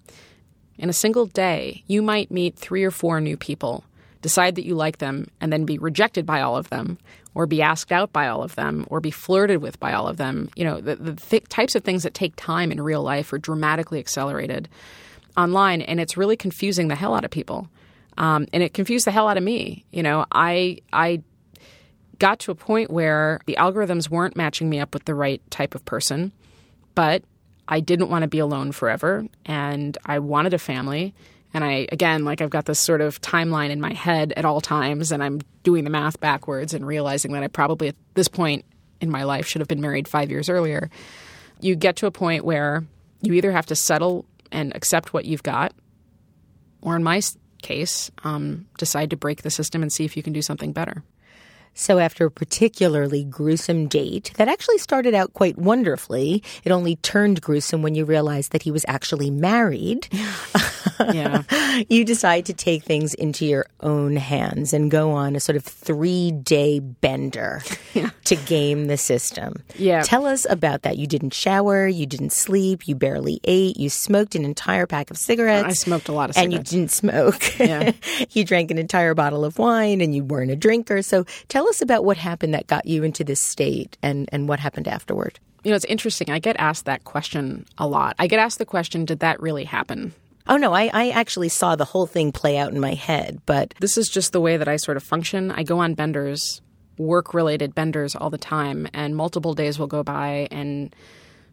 [0.78, 3.84] In a single day, you might meet three or four new people
[4.24, 6.98] decide that you like them, and then be rejected by all of them,
[7.36, 10.18] or be asked out by all of them, or be flirted with by all of
[10.18, 10.50] them.
[10.56, 13.38] You know, the, the th- types of things that take time in real life are
[13.38, 14.68] dramatically accelerated
[15.38, 17.68] online, and it's really confusing the hell out of people.
[18.18, 19.86] Um, and it confused the hell out of me.
[19.92, 21.22] You know, I I
[22.20, 25.76] got to a point where the algorithms weren't matching me up with the right type
[25.76, 26.32] of person,
[26.96, 27.24] but
[27.68, 31.14] I didn't want to be alone forever, and I wanted a family,
[31.54, 34.62] and I, again, like I've got this sort of timeline in my head at all
[34.62, 38.66] times, and I'm doing the math backwards and realizing that I probably at this point
[39.00, 40.90] in my life should have been married five years earlier.
[41.60, 42.84] You get to a point where
[43.22, 45.74] you either have to settle and accept what you've got,
[46.82, 47.22] or in my
[47.62, 51.04] case, um, decide to break the system and see if you can do something better.
[51.74, 57.42] So, after a particularly gruesome date that actually started out quite wonderfully, it only turned
[57.42, 60.08] gruesome when you realized that he was actually married.
[61.00, 61.44] yeah.
[61.90, 65.64] you decide to take things into your own hands and go on a sort of
[65.64, 67.62] three day bender
[67.94, 68.10] yeah.
[68.26, 69.56] to game the system.
[69.76, 70.02] Yeah.
[70.02, 70.98] Tell us about that.
[70.98, 75.18] You didn't shower, you didn't sleep, you barely ate, you smoked an entire pack of
[75.18, 75.66] cigarettes.
[75.66, 76.56] I smoked a lot of cigarettes.
[76.56, 77.60] And you didn't smoke.
[77.60, 77.92] Yeah.
[78.32, 81.02] you drank an entire bottle of wine and you weren't a drinker.
[81.02, 84.50] So, tell Tell us about what happened that got you into this state and, and
[84.50, 85.40] what happened afterward.
[85.64, 86.30] You know, it's interesting.
[86.30, 88.18] I get asked that question a lot.
[88.20, 90.14] I get asked the question, did that really happen?
[90.46, 93.74] Oh no, I, I actually saw the whole thing play out in my head, but
[93.80, 95.52] This is just the way that I sort of function.
[95.52, 96.62] I go on benders,
[96.98, 100.94] work related benders all the time, and multiple days will go by and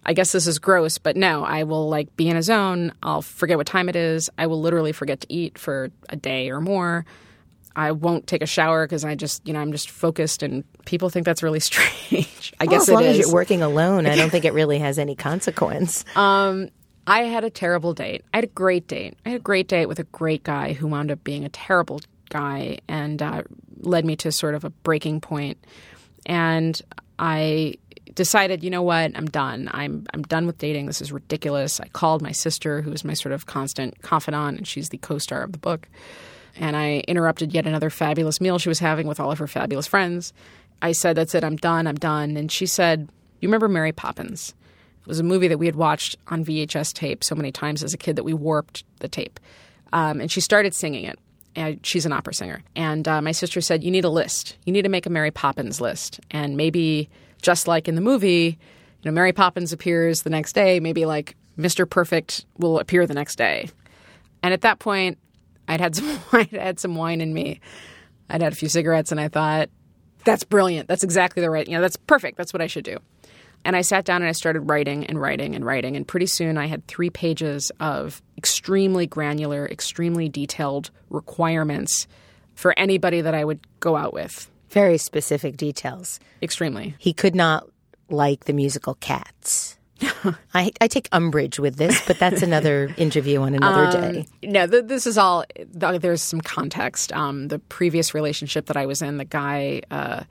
[0.05, 2.94] I guess this is gross, but no, I will like be in a zone.
[3.01, 4.29] I'll forget what time it is.
[4.37, 7.07] I will literally forget to eat for a day or more.
[7.76, 11.11] I won't take a shower because I just, you know, I'm just focused, and people
[11.11, 12.52] think that's really strange.
[12.61, 14.98] I well, guess as long as you're working alone, I don't think it really has
[14.98, 16.04] any consequence.
[17.06, 18.24] I had a terrible date.
[18.33, 19.16] I had a great date.
[19.24, 22.00] I had a great date with a great guy who wound up being a terrible
[22.28, 23.42] guy and uh,
[23.80, 25.59] led me to sort of a breaking point.
[26.26, 26.80] And
[27.18, 27.74] I
[28.14, 29.68] decided, you know what, I'm done.
[29.72, 30.87] I'm I'm done with dating.
[30.87, 31.80] This is ridiculous.
[31.80, 35.42] I called my sister, who is my sort of constant confidant, and she's the co-star
[35.42, 35.88] of the book.
[36.56, 39.86] And I interrupted yet another fabulous meal she was having with all of her fabulous
[39.86, 40.32] friends.
[40.82, 41.44] I said, "That's it.
[41.44, 41.86] I'm done.
[41.86, 43.08] I'm done." And she said,
[43.40, 44.54] "You remember Mary Poppins?"
[45.00, 47.94] It was a movie that we had watched on VHS tape so many times as
[47.94, 49.40] a kid that we warped the tape.
[49.92, 51.18] Um, and she started singing it.
[51.56, 52.62] And she's an opera singer.
[52.76, 54.56] And uh, my sister said, You need a list.
[54.64, 56.20] You need to make a Mary Poppins list.
[56.30, 57.08] And maybe,
[57.42, 58.58] just like in the movie,
[59.02, 60.78] you know, Mary Poppins appears the next day.
[60.78, 61.88] Maybe like Mr.
[61.88, 63.68] Perfect will appear the next day.
[64.44, 65.18] And at that point,
[65.70, 67.61] I'd had some I'd had some wine in me.
[68.28, 69.70] I'd had a few cigarettes, and I thought,
[70.24, 70.88] that's brilliant.
[70.88, 71.66] That's exactly the right.
[71.66, 72.37] You know, that's perfect.
[72.37, 72.98] That's what I should do.
[73.64, 75.96] And I sat down and I started writing and writing and writing.
[75.96, 82.06] And pretty soon I had three pages of extremely granular, extremely detailed requirements
[82.54, 84.50] for anybody that I would go out with.
[84.70, 86.20] Very specific details.
[86.42, 86.94] Extremely.
[86.98, 87.68] He could not
[88.09, 89.76] like the musical Cats.
[90.54, 94.26] I, I take umbrage with this, but that's another interview on another day.
[94.42, 95.44] No, th- this is all.
[95.54, 97.12] th- There's some context.
[97.12, 100.24] Um, the previous relationship that I was in, the guy, uh,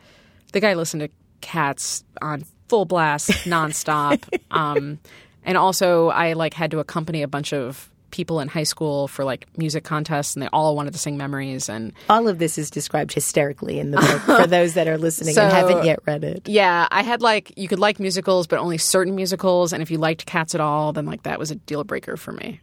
[0.53, 1.09] the guy listened to
[1.41, 4.99] Cats on full blast, nonstop, um,
[5.43, 9.23] and also I like had to accompany a bunch of people in high school for
[9.23, 11.69] like music contests, and they all wanted to sing memories.
[11.69, 15.33] And All of this is described hysterically in the book for those that are listening
[15.35, 16.47] So- and haven't yet read it.
[16.47, 19.73] yeah, I had like you could like musicals, but only certain musicals.
[19.73, 22.31] And if you liked Cats at all, then like that was a deal breaker for
[22.31, 22.59] me.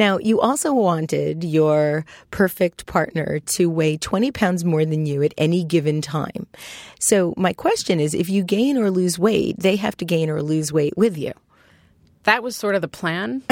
[0.00, 5.32] Now, you also wanted your perfect partner to weigh 20 pounds more than you at
[5.38, 6.48] any given time.
[6.98, 10.42] So, my question is if you gain or lose weight, they have to gain or
[10.42, 11.32] lose weight with you.
[12.24, 13.42] That was sort of the plan.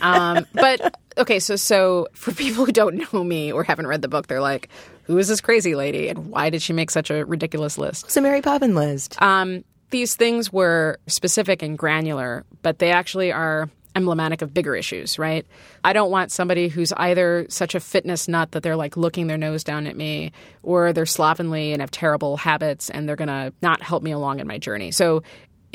[0.00, 4.08] um, but okay, so so for people who don't know me or haven't read the
[4.08, 4.68] book, they're like,
[5.04, 8.20] "Who is this crazy lady, and why did she make such a ridiculous list?" So,
[8.20, 9.20] Mary Poppin list.
[9.20, 15.18] Um, these things were specific and granular, but they actually are emblematic of bigger issues,
[15.18, 15.46] right?
[15.82, 19.38] I don't want somebody who's either such a fitness nut that they're like looking their
[19.38, 20.32] nose down at me,
[20.62, 24.46] or they're slovenly and have terrible habits and they're gonna not help me along in
[24.46, 24.90] my journey.
[24.90, 25.22] So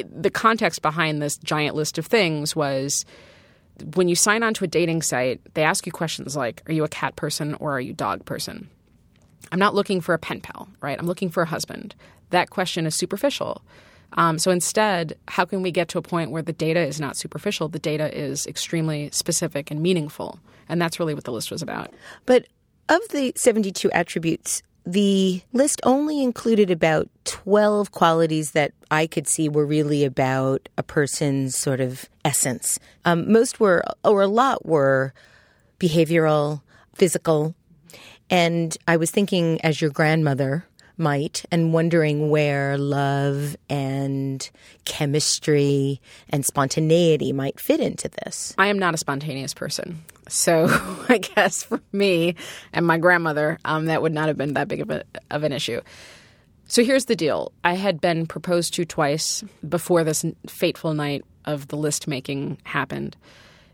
[0.09, 3.05] the context behind this giant list of things was
[3.95, 6.83] when you sign on to a dating site, they ask you questions like, Are you
[6.83, 8.69] a cat person or are you dog person?
[9.51, 10.97] I'm not looking for a pen pal, right?
[10.99, 11.95] I'm looking for a husband.
[12.29, 13.61] That question is superficial.
[14.13, 17.17] Um, so instead, how can we get to a point where the data is not
[17.17, 17.69] superficial?
[17.69, 20.39] The data is extremely specific and meaningful.
[20.67, 21.93] And that's really what the list was about.
[22.25, 22.47] But
[22.89, 29.47] of the 72 attributes, the list only included about 12 qualities that I could see
[29.47, 32.79] were really about a person's sort of essence.
[33.05, 35.13] Um, most were, or a lot were,
[35.79, 36.61] behavioral,
[36.95, 37.55] physical.
[38.29, 40.65] And I was thinking, as your grandmother
[40.97, 44.49] might, and wondering where love and
[44.85, 48.53] chemistry and spontaneity might fit into this.
[48.57, 50.03] I am not a spontaneous person.
[50.27, 50.67] So
[51.09, 52.35] I guess for me
[52.73, 55.51] and my grandmother, um, that would not have been that big of, a, of an
[55.51, 55.81] issue.
[56.65, 61.67] So here's the deal I had been proposed to twice before this fateful night of
[61.67, 63.17] the list making happened.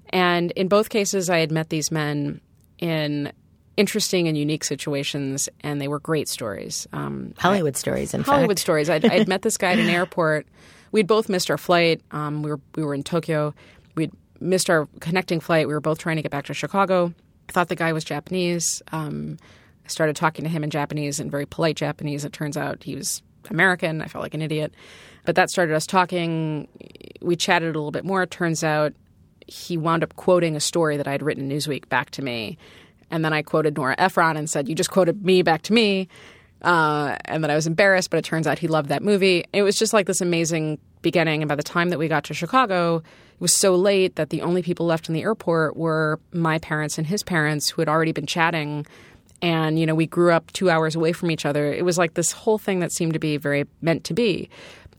[0.10, 2.42] And in both cases, I had met these men
[2.80, 3.32] in
[3.78, 6.88] interesting and unique situations, and they were great stories.
[6.92, 8.60] Um, Hollywood stories, in Hollywood fact.
[8.60, 8.90] stories.
[8.90, 10.48] I'd, I'd met this guy at an airport.
[10.92, 12.02] We'd both missed our flight.
[12.12, 13.54] Um, we were we were in Tokyo.
[13.96, 15.68] We'd missed our connecting flight.
[15.68, 17.14] We were both trying to get back to Chicago.
[17.50, 18.82] I thought the guy was Japanese.
[18.92, 19.38] Um,
[19.86, 22.26] I started talking to him in Japanese and very polite Japanese.
[22.26, 24.02] It turns out he was American.
[24.02, 24.74] I felt like an idiot.
[25.24, 26.68] But that started us talking.
[27.22, 28.24] We chatted a little bit more.
[28.24, 28.94] It turns out
[29.48, 32.58] he wound up quoting a story that I'd written in Newsweek back to me.
[33.10, 36.08] And then I quoted Nora Ephron and said, You just quoted me back to me.
[36.62, 39.46] Uh, and then I was embarrassed, but it turns out he loved that movie.
[39.54, 41.42] It was just like this amazing beginning.
[41.42, 44.42] And by the time that we got to Chicago, it was so late that the
[44.42, 48.12] only people left in the airport were my parents and his parents who had already
[48.12, 48.86] been chatting.
[49.42, 51.72] And, you know, we grew up two hours away from each other.
[51.72, 54.50] It was like this whole thing that seemed to be very meant to be.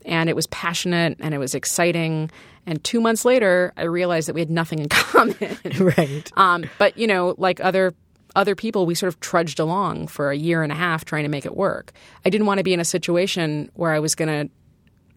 [0.05, 2.31] And it was passionate and it was exciting.
[2.65, 5.57] And two months later, I realized that we had nothing in common.
[5.79, 6.31] right.
[6.35, 7.93] Um, but you know, like other
[8.35, 11.29] other people, we sort of trudged along for a year and a half trying to
[11.29, 11.91] make it work.
[12.23, 14.53] I didn't want to be in a situation where I was going to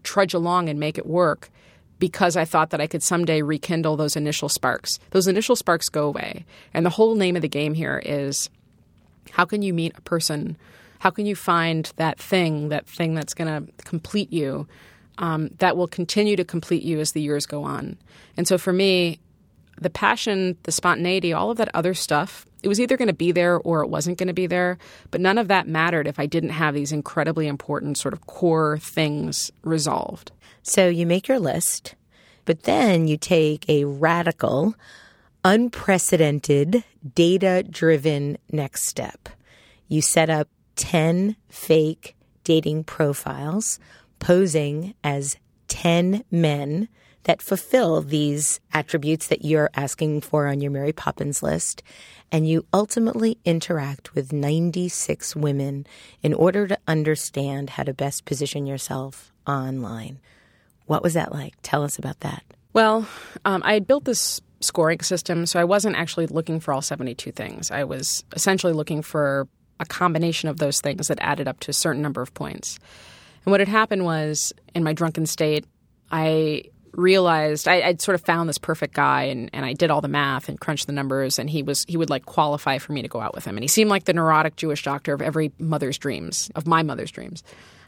[0.02, 1.50] trudge along and make it work
[1.98, 4.98] because I thought that I could someday rekindle those initial sparks.
[5.10, 6.44] Those initial sparks go away.
[6.74, 8.50] And the whole name of the game here is
[9.30, 10.56] how can you meet a person?
[11.02, 14.68] How can you find that thing, that thing that's going to complete you,
[15.18, 17.98] um, that will continue to complete you as the years go on?
[18.36, 19.18] And so for me,
[19.80, 23.32] the passion, the spontaneity, all of that other stuff, it was either going to be
[23.32, 24.78] there or it wasn't going to be there.
[25.10, 28.78] But none of that mattered if I didn't have these incredibly important sort of core
[28.78, 30.30] things resolved.
[30.62, 31.96] So you make your list,
[32.44, 34.76] but then you take a radical,
[35.44, 36.84] unprecedented,
[37.16, 39.30] data driven next step.
[39.88, 43.78] You set up 10 fake dating profiles
[44.18, 45.36] posing as
[45.68, 46.88] 10 men
[47.24, 51.82] that fulfill these attributes that you're asking for on your Mary Poppins list.
[52.30, 55.86] And you ultimately interact with 96 women
[56.22, 60.18] in order to understand how to best position yourself online.
[60.86, 61.54] What was that like?
[61.62, 62.42] Tell us about that.
[62.72, 63.06] Well,
[63.44, 67.30] um, I had built this scoring system, so I wasn't actually looking for all 72
[67.32, 67.70] things.
[67.70, 69.46] I was essentially looking for
[69.82, 72.78] a combination of those things that added up to a certain number of points.
[73.44, 75.66] And what had happened was, in my drunken state,
[76.10, 80.00] I realized I, would sort of found this perfect guy and, and I did all
[80.00, 83.02] the math and crunched the numbers and he was he would like qualify for me
[83.02, 83.56] to go out with him.
[83.56, 87.10] And he seemed like the neurotic Jewish doctor of every mother's dreams of my mother's
[87.10, 87.42] dreams.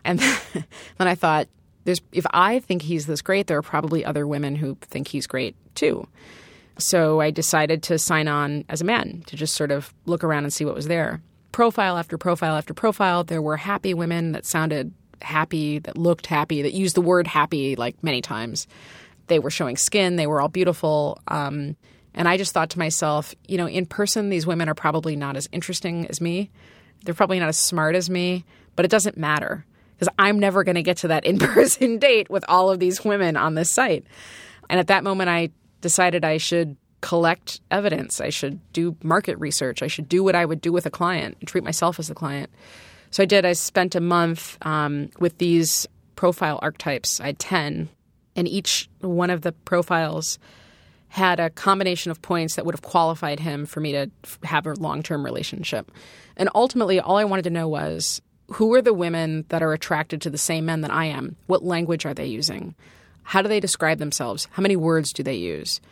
[0.04, 0.18] And
[0.98, 1.48] then I thought
[1.85, 5.26] there's if I think he's this great there are probably other women who think he's
[5.26, 6.09] great too.
[6.78, 10.44] So I decided to sign on as a man to just sort of look around
[10.44, 11.20] and see what was there
[11.54, 16.62] profile after profile after profile there were happy women that sounded happy, that looked happy,
[16.62, 18.66] that used the word happy like many times.
[19.28, 21.20] They were showing skin, they were all beautiful.
[21.28, 21.76] Um,
[22.12, 25.36] and I just thought to myself, you know, in person, these women are probably not
[25.36, 26.50] as interesting as me.
[27.04, 28.44] They're probably not as smart as me,
[28.76, 29.64] but it doesn't matter
[29.94, 33.04] because I'm never going to get to that in person date with all of these
[33.04, 34.04] women on this site.
[34.68, 38.18] And at that moment, I decided I should collect evidence.
[38.18, 39.82] I should do market research.
[39.82, 42.14] I should do what I would do with a client and treat myself as a
[42.14, 42.48] client.
[43.10, 43.44] So I did.
[43.44, 45.86] I spent a month um, with these
[46.16, 47.20] profile archetypes.
[47.20, 47.90] I had 10,
[48.36, 50.38] and each one of the profiles
[51.08, 54.10] had a combination of points that would have qualified him for me to
[54.42, 55.92] have a long term relationship.
[56.38, 60.22] And ultimately, all I wanted to know was who are the women that are attracted
[60.22, 61.36] to the same men that I am?
[61.48, 62.74] What language are they using?
[63.24, 64.48] How do they describe themselves?
[64.52, 65.82] How many words do they use?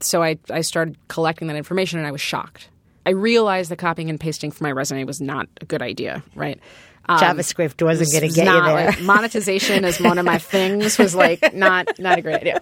[0.00, 2.68] So I, I started collecting that information and I was shocked.
[3.06, 6.60] I realized that copying and pasting for my resume was not a good idea, right?
[7.08, 8.86] Um, JavaScript wasn't going to get not, you there.
[8.86, 12.60] Like, monetization as one of my things was like not not a great idea.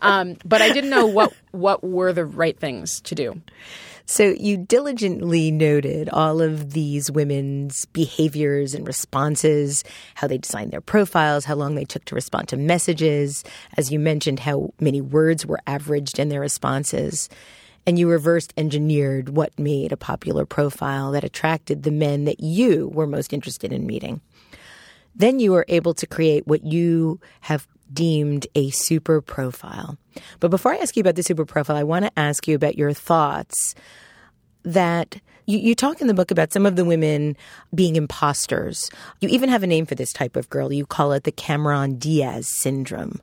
[0.00, 3.40] Um, but I didn't know what what were the right things to do.
[4.06, 9.82] So you diligently noted all of these women's behaviors and responses,
[10.14, 13.44] how they designed their profiles, how long they took to respond to messages,
[13.78, 17.30] as you mentioned, how many words were averaged in their responses
[17.86, 22.88] and you reversed engineered what made a popular profile that attracted the men that you
[22.88, 24.20] were most interested in meeting.
[25.14, 29.96] Then you were able to create what you have deemed a super profile.
[30.40, 32.76] But before I ask you about the super profile, I want to ask you about
[32.76, 33.74] your thoughts
[34.64, 37.36] that you, you, talk in the book about some of the women
[37.74, 38.90] being imposters.
[39.20, 40.72] You even have a name for this type of girl.
[40.72, 43.20] You call it the Cameron Diaz syndrome.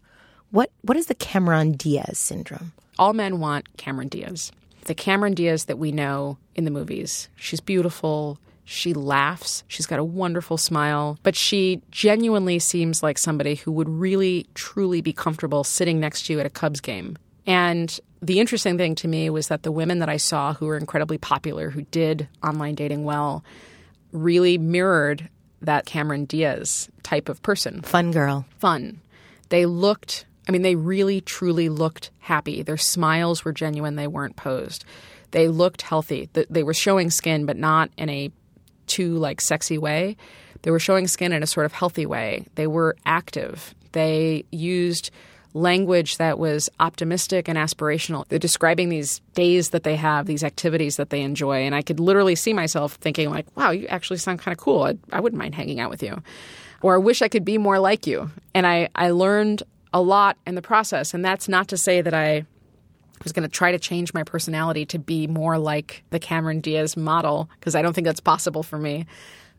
[0.52, 2.74] What what is the Cameron Diaz syndrome?
[3.02, 4.52] all men want Cameron Diaz.
[4.86, 7.30] The Cameron Diaz that we know in the movies.
[7.36, 8.38] She's beautiful.
[8.72, 9.66] She laughs.
[9.68, 15.02] She's got a wonderful smile, but she genuinely seems like somebody who would really, truly
[15.02, 17.18] be comfortable sitting next to you at a Cubs game.
[17.46, 20.78] And the interesting thing to me was that the women that I saw who were
[20.78, 23.44] incredibly popular, who did online dating well,
[24.14, 25.28] really mirrored
[25.62, 27.82] that Cameron Diaz type of person.
[27.82, 28.46] Fun girl.
[28.60, 29.02] Fun.
[29.50, 32.64] They looked I mean, they really, truly looked happy.
[32.64, 34.86] Their smiles were genuine, they weren't posed.
[35.32, 36.30] They looked healthy.
[36.34, 38.32] They were showing skin, but not in a
[38.88, 40.18] too like sexy way.
[40.64, 42.46] They were showing skin in a sort of healthy way.
[42.56, 43.74] They were active.
[43.94, 45.12] They used
[45.54, 48.28] language that was optimistic and aspirational.
[48.28, 51.66] They're describing these days that they have, these activities that they enjoy.
[51.66, 54.84] And I could literally see myself thinking, like, wow, you actually sound kind of cool.
[54.84, 56.22] I, I wouldn't mind hanging out with you.
[56.82, 58.32] Or I wish I could be more like you.
[58.54, 59.64] And I, I learned
[59.94, 61.14] a lot in the process.
[61.14, 62.46] And that's not to say that I
[63.24, 66.96] was going to try to change my personality to be more like the Cameron Diaz
[66.98, 69.06] model, because I don't think that's possible for me.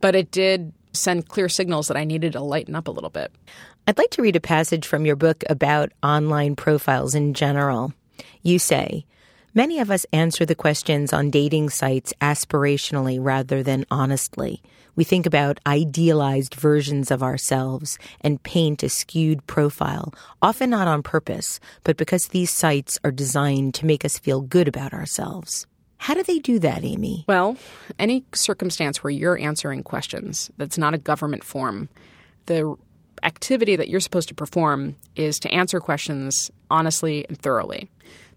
[0.01, 3.33] But it did send clear signals that I needed to lighten up a little bit.
[3.87, 7.93] I'd like to read a passage from your book about online profiles in general.
[8.43, 9.07] You say,
[9.55, 14.63] Many of us answer the questions on dating sites aspirationally rather than honestly.
[14.95, 21.03] We think about idealized versions of ourselves and paint a skewed profile, often not on
[21.03, 25.66] purpose, but because these sites are designed to make us feel good about ourselves.
[25.99, 27.24] How do they do that, Amy?
[27.28, 27.57] Well,
[27.99, 31.88] any circumstance where you're answering questions that's not a government form,
[32.47, 32.74] the
[33.22, 37.88] activity that you're supposed to perform is to answer questions honestly and thoroughly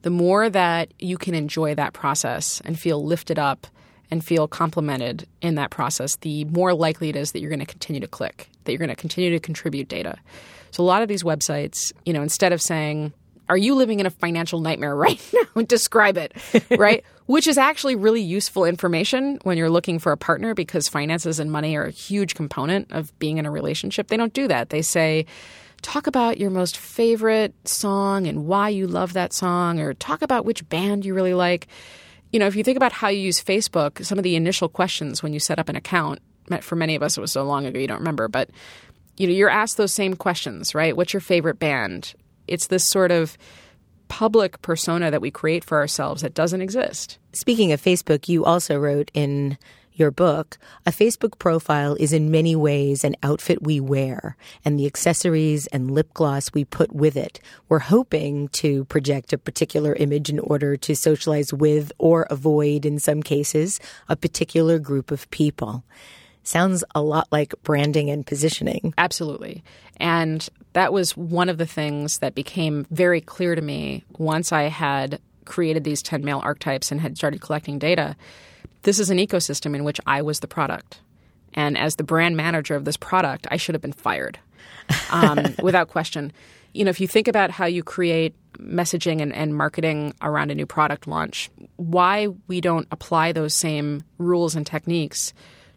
[0.05, 3.65] the more that you can enjoy that process and feel lifted up
[4.11, 7.65] and feel complimented in that process, the more likely it is that you're going to
[7.65, 10.17] continue to click, that you're going to continue to contribute data.
[10.71, 13.13] So a lot of these websites, you know, instead of saying,
[13.47, 15.61] are you living in a financial nightmare right now?
[15.63, 16.33] Describe it,
[16.77, 17.03] right?
[17.27, 21.51] Which is actually really useful information when you're looking for a partner because finances and
[21.51, 24.07] money are a huge component of being in a relationship.
[24.07, 24.69] They don't do that.
[24.69, 25.25] They say,
[25.81, 30.45] talk about your most favorite song and why you love that song, or talk about
[30.45, 31.67] which band you really like.
[32.31, 35.23] You know, if you think about how you use Facebook, some of the initial questions
[35.23, 36.19] when you set up an account,
[36.61, 38.49] for many of us, it was so long ago you don't remember, but
[39.17, 40.95] you know, you're asked those same questions, right?
[40.95, 42.13] What's your favorite band?
[42.47, 43.37] It's this sort of
[44.07, 47.17] public persona that we create for ourselves that doesn't exist.
[47.33, 49.57] Speaking of Facebook, you also wrote in
[49.95, 54.85] your book, a Facebook profile is in many ways an outfit we wear and the
[54.85, 57.39] accessories and lip gloss we put with it.
[57.69, 62.99] We're hoping to project a particular image in order to socialize with or avoid, in
[62.99, 63.79] some cases,
[64.09, 65.83] a particular group of people.
[66.43, 68.93] Sounds a lot like branding and positioning.
[68.97, 69.63] Absolutely.
[69.97, 74.63] And that was one of the things that became very clear to me once I
[74.63, 78.15] had created these 10 male archetypes and had started collecting data
[78.85, 81.01] this is an ecosystem in which I was the product.
[81.53, 84.39] And as the brand manager of this product, I should have been fired
[85.09, 86.31] um, without question.
[86.73, 90.55] You know, if you think about how you create messaging and, and marketing around a
[90.55, 95.33] new product launch, why we don't apply those same rules and techniques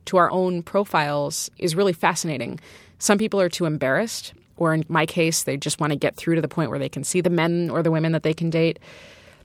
[0.06, 2.60] to our own profiles is really fascinating.
[2.98, 6.34] Some people are too embarrassed, or in my case, they just want to get through
[6.34, 8.50] to the point where they can see the men or the women that they can
[8.50, 8.78] date.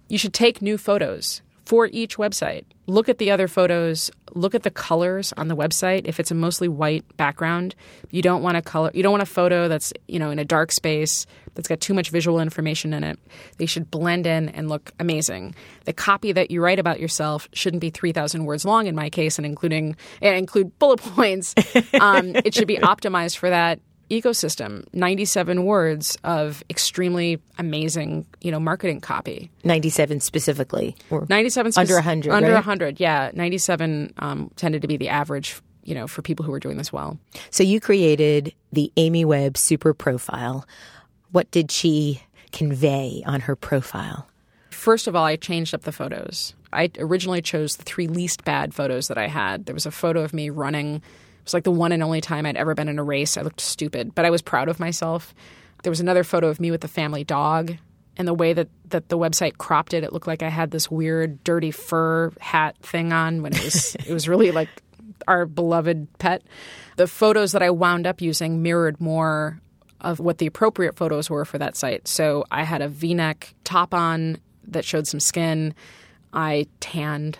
[0.09, 2.65] You should take new photos for each website.
[2.87, 6.01] Look at the other photos, look at the colors on the website.
[6.05, 7.75] If it's a mostly white background,
[8.11, 10.45] you don't want a color you don't want a photo that's, you know, in a
[10.45, 13.19] dark space that's got too much visual information in it.
[13.57, 15.55] They should blend in and look amazing.
[15.85, 19.37] The copy that you write about yourself shouldn't be 3000 words long in my case
[19.37, 21.55] and including and include bullet points.
[21.99, 23.79] Um, it should be optimized for that
[24.09, 29.49] ecosystem 97 words of extremely amazing you know marketing copy.
[29.63, 30.95] 97 specifically
[31.29, 32.55] 97 spe- under 100 under right?
[32.55, 33.31] 100 yeah.
[33.33, 36.91] 97 um, tended to be the average you know for people who were doing this
[36.93, 37.17] well.
[37.49, 40.65] So you created the amy webb super profile.
[41.31, 44.27] What did she convey on her profile?
[44.69, 46.53] First of all i changed up the photos.
[46.71, 49.65] I originally chose the three least bad photos that i had.
[49.65, 51.01] There was a photo of me running
[51.43, 53.35] it was like the one and only time I'd ever been in a race.
[53.35, 55.35] I looked stupid, but I was proud of myself.
[55.83, 57.75] There was another photo of me with the family dog,
[58.15, 60.89] and the way that, that the website cropped it, it looked like I had this
[60.89, 64.69] weird, dirty fur hat thing on when it was it was really like
[65.27, 66.43] our beloved pet.
[66.95, 69.59] The photos that I wound up using mirrored more
[69.99, 72.07] of what the appropriate photos were for that site.
[72.07, 74.37] So I had a V-neck top on
[74.67, 75.73] that showed some skin.
[76.33, 77.37] I tanned.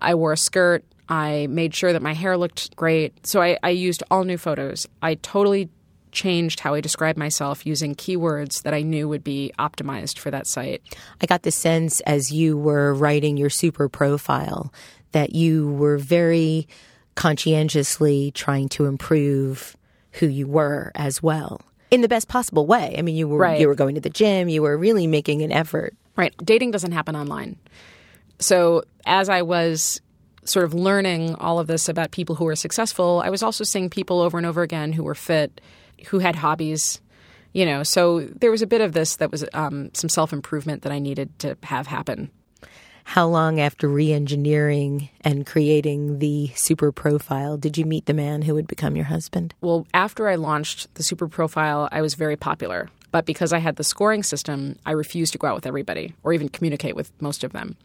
[0.00, 0.84] I wore a skirt.
[1.08, 3.26] I made sure that my hair looked great.
[3.26, 4.86] So I, I used all new photos.
[5.02, 5.70] I totally
[6.12, 10.46] changed how I described myself using keywords that I knew would be optimized for that
[10.46, 10.82] site.
[11.20, 14.72] I got the sense as you were writing your super profile
[15.12, 16.68] that you were very
[17.14, 19.76] conscientiously trying to improve
[20.12, 22.94] who you were as well in the best possible way.
[22.98, 23.60] I mean, you were right.
[23.60, 25.94] you were going to the gym, you were really making an effort.
[26.16, 26.34] Right.
[26.44, 27.56] Dating doesn't happen online.
[28.40, 30.00] So, as I was
[30.48, 33.90] sort of learning all of this about people who were successful, I was also seeing
[33.90, 35.60] people over and over again who were fit,
[36.08, 37.00] who had hobbies,
[37.52, 37.82] you know.
[37.82, 40.98] So there was a bit of this that was um, some self improvement that I
[40.98, 42.30] needed to have happen.
[43.04, 48.42] How long after re engineering and creating the super profile did you meet the man
[48.42, 49.54] who would become your husband?
[49.62, 52.90] Well, after I launched the super profile, I was very popular.
[53.10, 56.34] But because I had the scoring system, I refused to go out with everybody or
[56.34, 57.76] even communicate with most of them.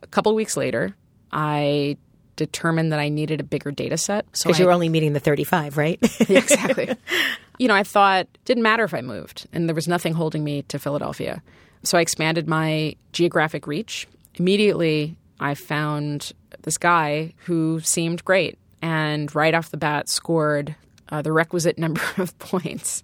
[0.00, 0.94] A couple weeks later,
[1.32, 1.96] I
[2.36, 4.26] determined that I needed a bigger data set.
[4.32, 5.98] So because you were only meeting the 35, right?
[6.28, 6.94] exactly.
[7.58, 10.44] you know, I thought it didn't matter if I moved, and there was nothing holding
[10.44, 11.42] me to Philadelphia.
[11.82, 14.06] So I expanded my geographic reach.
[14.34, 20.74] Immediately, I found this guy who seemed great and right off the bat scored
[21.08, 23.02] uh, the requisite number of points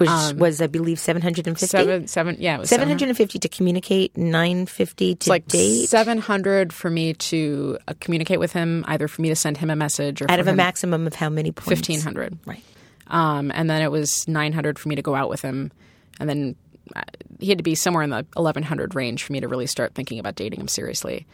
[0.00, 1.66] which um, was, I believe, 750?
[1.66, 5.90] Seven, seven, yeah, it was 750 to communicate, 950 to like date.
[5.90, 9.76] 700 for me to uh, communicate with him, either for me to send him a
[9.76, 11.86] message or Out of a maximum of how many points?
[11.86, 12.38] 1500.
[12.46, 12.64] Right.
[13.08, 15.70] Um, and then it was 900 for me to go out with him.
[16.18, 16.56] And then
[16.96, 17.02] uh,
[17.38, 20.18] he had to be somewhere in the 1100 range for me to really start thinking
[20.18, 21.26] about dating him seriously.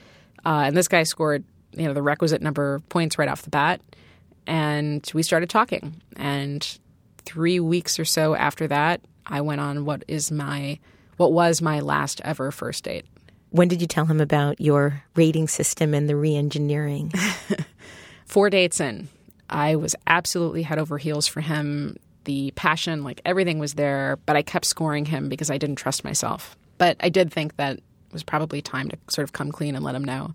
[0.45, 3.51] Uh, and this guy scored, you know, the requisite number of points right off the
[3.51, 3.81] bat.
[4.45, 6.03] And we started talking.
[6.17, 6.79] And
[7.27, 10.79] three weeks or so after that, I went on what is my
[11.17, 13.05] what was my last ever first date.
[13.51, 17.17] When did you tell him about your rating system and the reengineering?
[18.27, 19.09] Four dates in,
[19.49, 21.97] I was absolutely head over heels for him.
[22.25, 26.05] The passion, like everything was there, but I kept scoring him because I didn't trust
[26.05, 26.57] myself.
[26.77, 29.85] But I did think that it was probably time to sort of come clean and
[29.85, 30.33] let him know.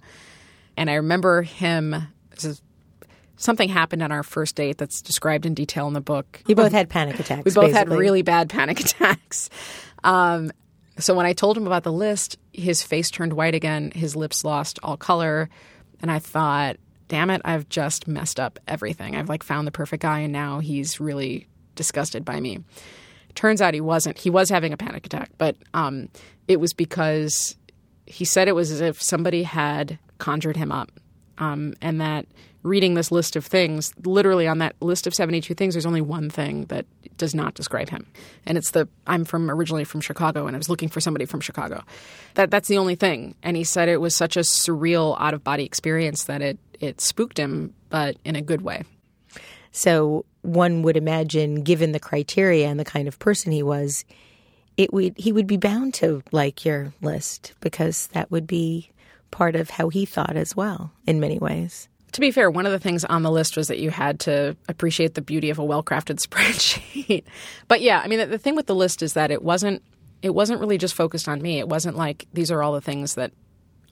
[0.77, 2.07] And I remember him
[3.41, 6.41] something happened on our first date that's described in detail in the book.
[6.47, 7.43] You both had panic attacks.
[7.43, 7.77] We both basically.
[7.77, 9.49] had really bad panic attacks.
[10.03, 10.51] Um,
[10.97, 14.43] so when I told him about the list, his face turned white again, his lips
[14.43, 15.49] lost all color,
[16.01, 16.77] and I thought,
[17.07, 19.15] damn it, I've just messed up everything.
[19.15, 22.59] I've like found the perfect guy, and now he's really disgusted by me.
[23.33, 24.17] Turns out he wasn't.
[24.17, 26.09] He was having a panic attack, but um,
[26.47, 27.55] it was because
[28.05, 30.91] he said it was as if somebody had conjured him up,
[31.37, 32.27] um, and that
[32.64, 36.30] reading this list of things, literally on that list of 72 things, there's only one
[36.30, 36.86] thing that
[37.18, 38.05] does not describe him.
[38.45, 41.39] And it's the I'm from originally from Chicago and I was looking for somebody from
[41.39, 41.84] Chicago.
[42.36, 43.36] That that's the only thing.
[43.43, 47.01] And he said it was such a surreal out of body experience that it it
[47.01, 48.84] spooked him, but in a good way.
[49.72, 54.03] So one would imagine given the criteria and the kind of person he was,
[54.78, 58.91] it would he would be bound to like your list because that would be
[59.30, 62.72] part of how he thought as well in many ways to be fair, one of
[62.72, 65.64] the things on the list was that you had to appreciate the beauty of a
[65.64, 67.24] well-crafted spreadsheet.
[67.68, 69.84] but yeah, I mean, the, the thing with the list is that it wasn't
[70.22, 71.57] it wasn't really just focused on me.
[71.57, 73.32] It wasn't like these are all the things that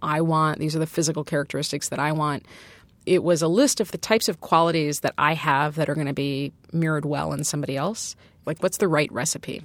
[0.02, 0.60] I want.
[0.60, 2.46] These are the physical characteristics that I want.
[3.06, 6.08] It was a list of the types of qualities that I have that are going
[6.08, 8.16] to be mirrored well in somebody else.
[8.46, 9.64] Like, what's the right recipe?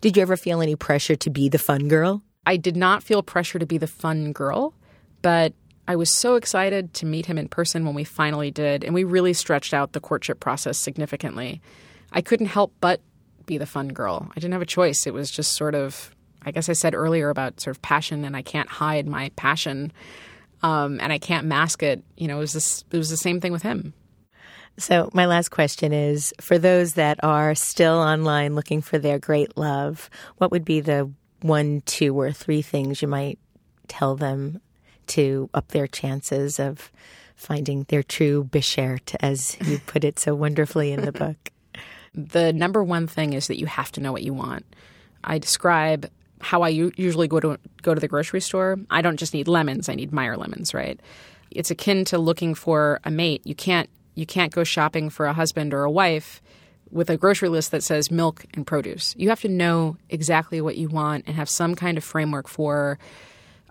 [0.00, 2.22] Did you ever feel any pressure to be the fun girl?
[2.46, 4.74] I did not feel pressure to be the fun girl,
[5.22, 5.52] but
[5.86, 9.04] I was so excited to meet him in person when we finally did, and we
[9.04, 11.60] really stretched out the courtship process significantly.
[12.12, 13.00] I couldn't help but
[13.44, 14.28] be the fun girl.
[14.30, 15.06] I didn't have a choice.
[15.06, 18.34] It was just sort of, I guess I said earlier about sort of passion, and
[18.34, 19.92] I can't hide my passion,
[20.62, 22.02] um, and I can't mask it.
[22.16, 22.84] You know, it was this.
[22.90, 23.92] It was the same thing with him.
[24.78, 29.56] So, my last question is for those that are still online looking for their great
[29.56, 30.08] love,
[30.38, 31.12] what would be the
[31.42, 33.38] one, two, or three things you might
[33.86, 34.62] tell them
[35.08, 36.90] to up their chances of
[37.36, 41.50] finding their true Beshert, as you put it so wonderfully in the book?
[42.14, 44.64] The number one thing is that you have to know what you want.
[45.24, 48.78] I describe how I usually go to go to the grocery store.
[48.90, 51.00] I don't just need lemons; I need Meyer lemons, right?
[51.50, 53.42] It's akin to looking for a mate.
[53.44, 56.40] You can't you can't go shopping for a husband or a wife
[56.90, 59.14] with a grocery list that says milk and produce.
[59.18, 62.98] You have to know exactly what you want and have some kind of framework for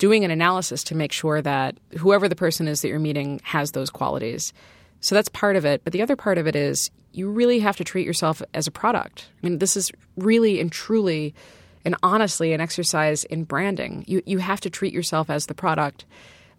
[0.03, 3.71] doing an analysis to make sure that whoever the person is that you're meeting has
[3.71, 4.51] those qualities.
[4.99, 5.81] So that's part of it.
[5.85, 8.71] But the other part of it is you really have to treat yourself as a
[8.71, 9.29] product.
[9.41, 11.33] I mean, this is really and truly
[11.85, 14.03] and honestly an exercise in branding.
[14.05, 16.03] You, you have to treat yourself as the product.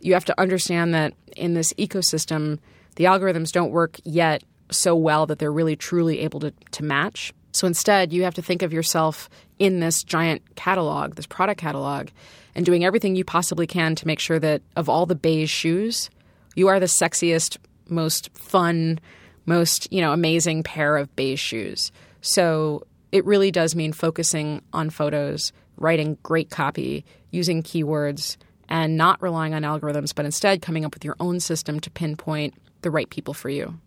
[0.01, 2.61] You have to understand that in this ecosystem,
[2.97, 7.35] the algorithms don't work yet so well that they're really truly able to, to match.
[7.55, 9.31] So instead, you have to think of yourself
[9.61, 12.09] in this giant catalog, this product catalog,
[12.57, 16.11] and doing everything you possibly can to make sure that of all the beige shoes,
[16.57, 18.99] you are the sexiest, most fun,
[19.47, 21.93] most, you know, amazing pair of beige shoes.
[22.23, 28.37] So it really does mean focusing on photos, writing great copy, using keywords,
[28.69, 32.55] and not relying on algorithms, but instead coming up with your own system to pinpoint
[32.81, 33.79] the right people for you.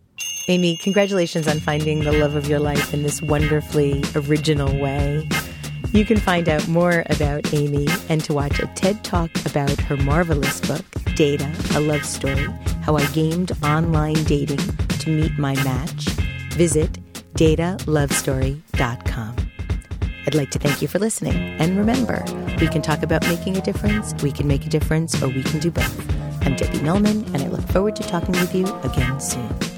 [0.48, 5.28] Amy, congratulations on finding the love of your life in this wonderfully original way.
[5.92, 9.96] You can find out more about Amy and to watch a TED Talk about her
[9.96, 12.46] marvelous book, Data, A Love Story
[12.82, 16.04] How I Gamed Online Dating to Meet My Match.
[16.52, 16.92] Visit
[17.34, 19.36] datalovestory.com.
[20.26, 21.36] I'd like to thank you for listening.
[21.58, 22.22] And remember,
[22.60, 25.58] we can talk about making a difference, we can make a difference, or we can
[25.58, 26.44] do both.
[26.44, 29.77] I'm Debbie Millman, and I look forward to talking with you again soon.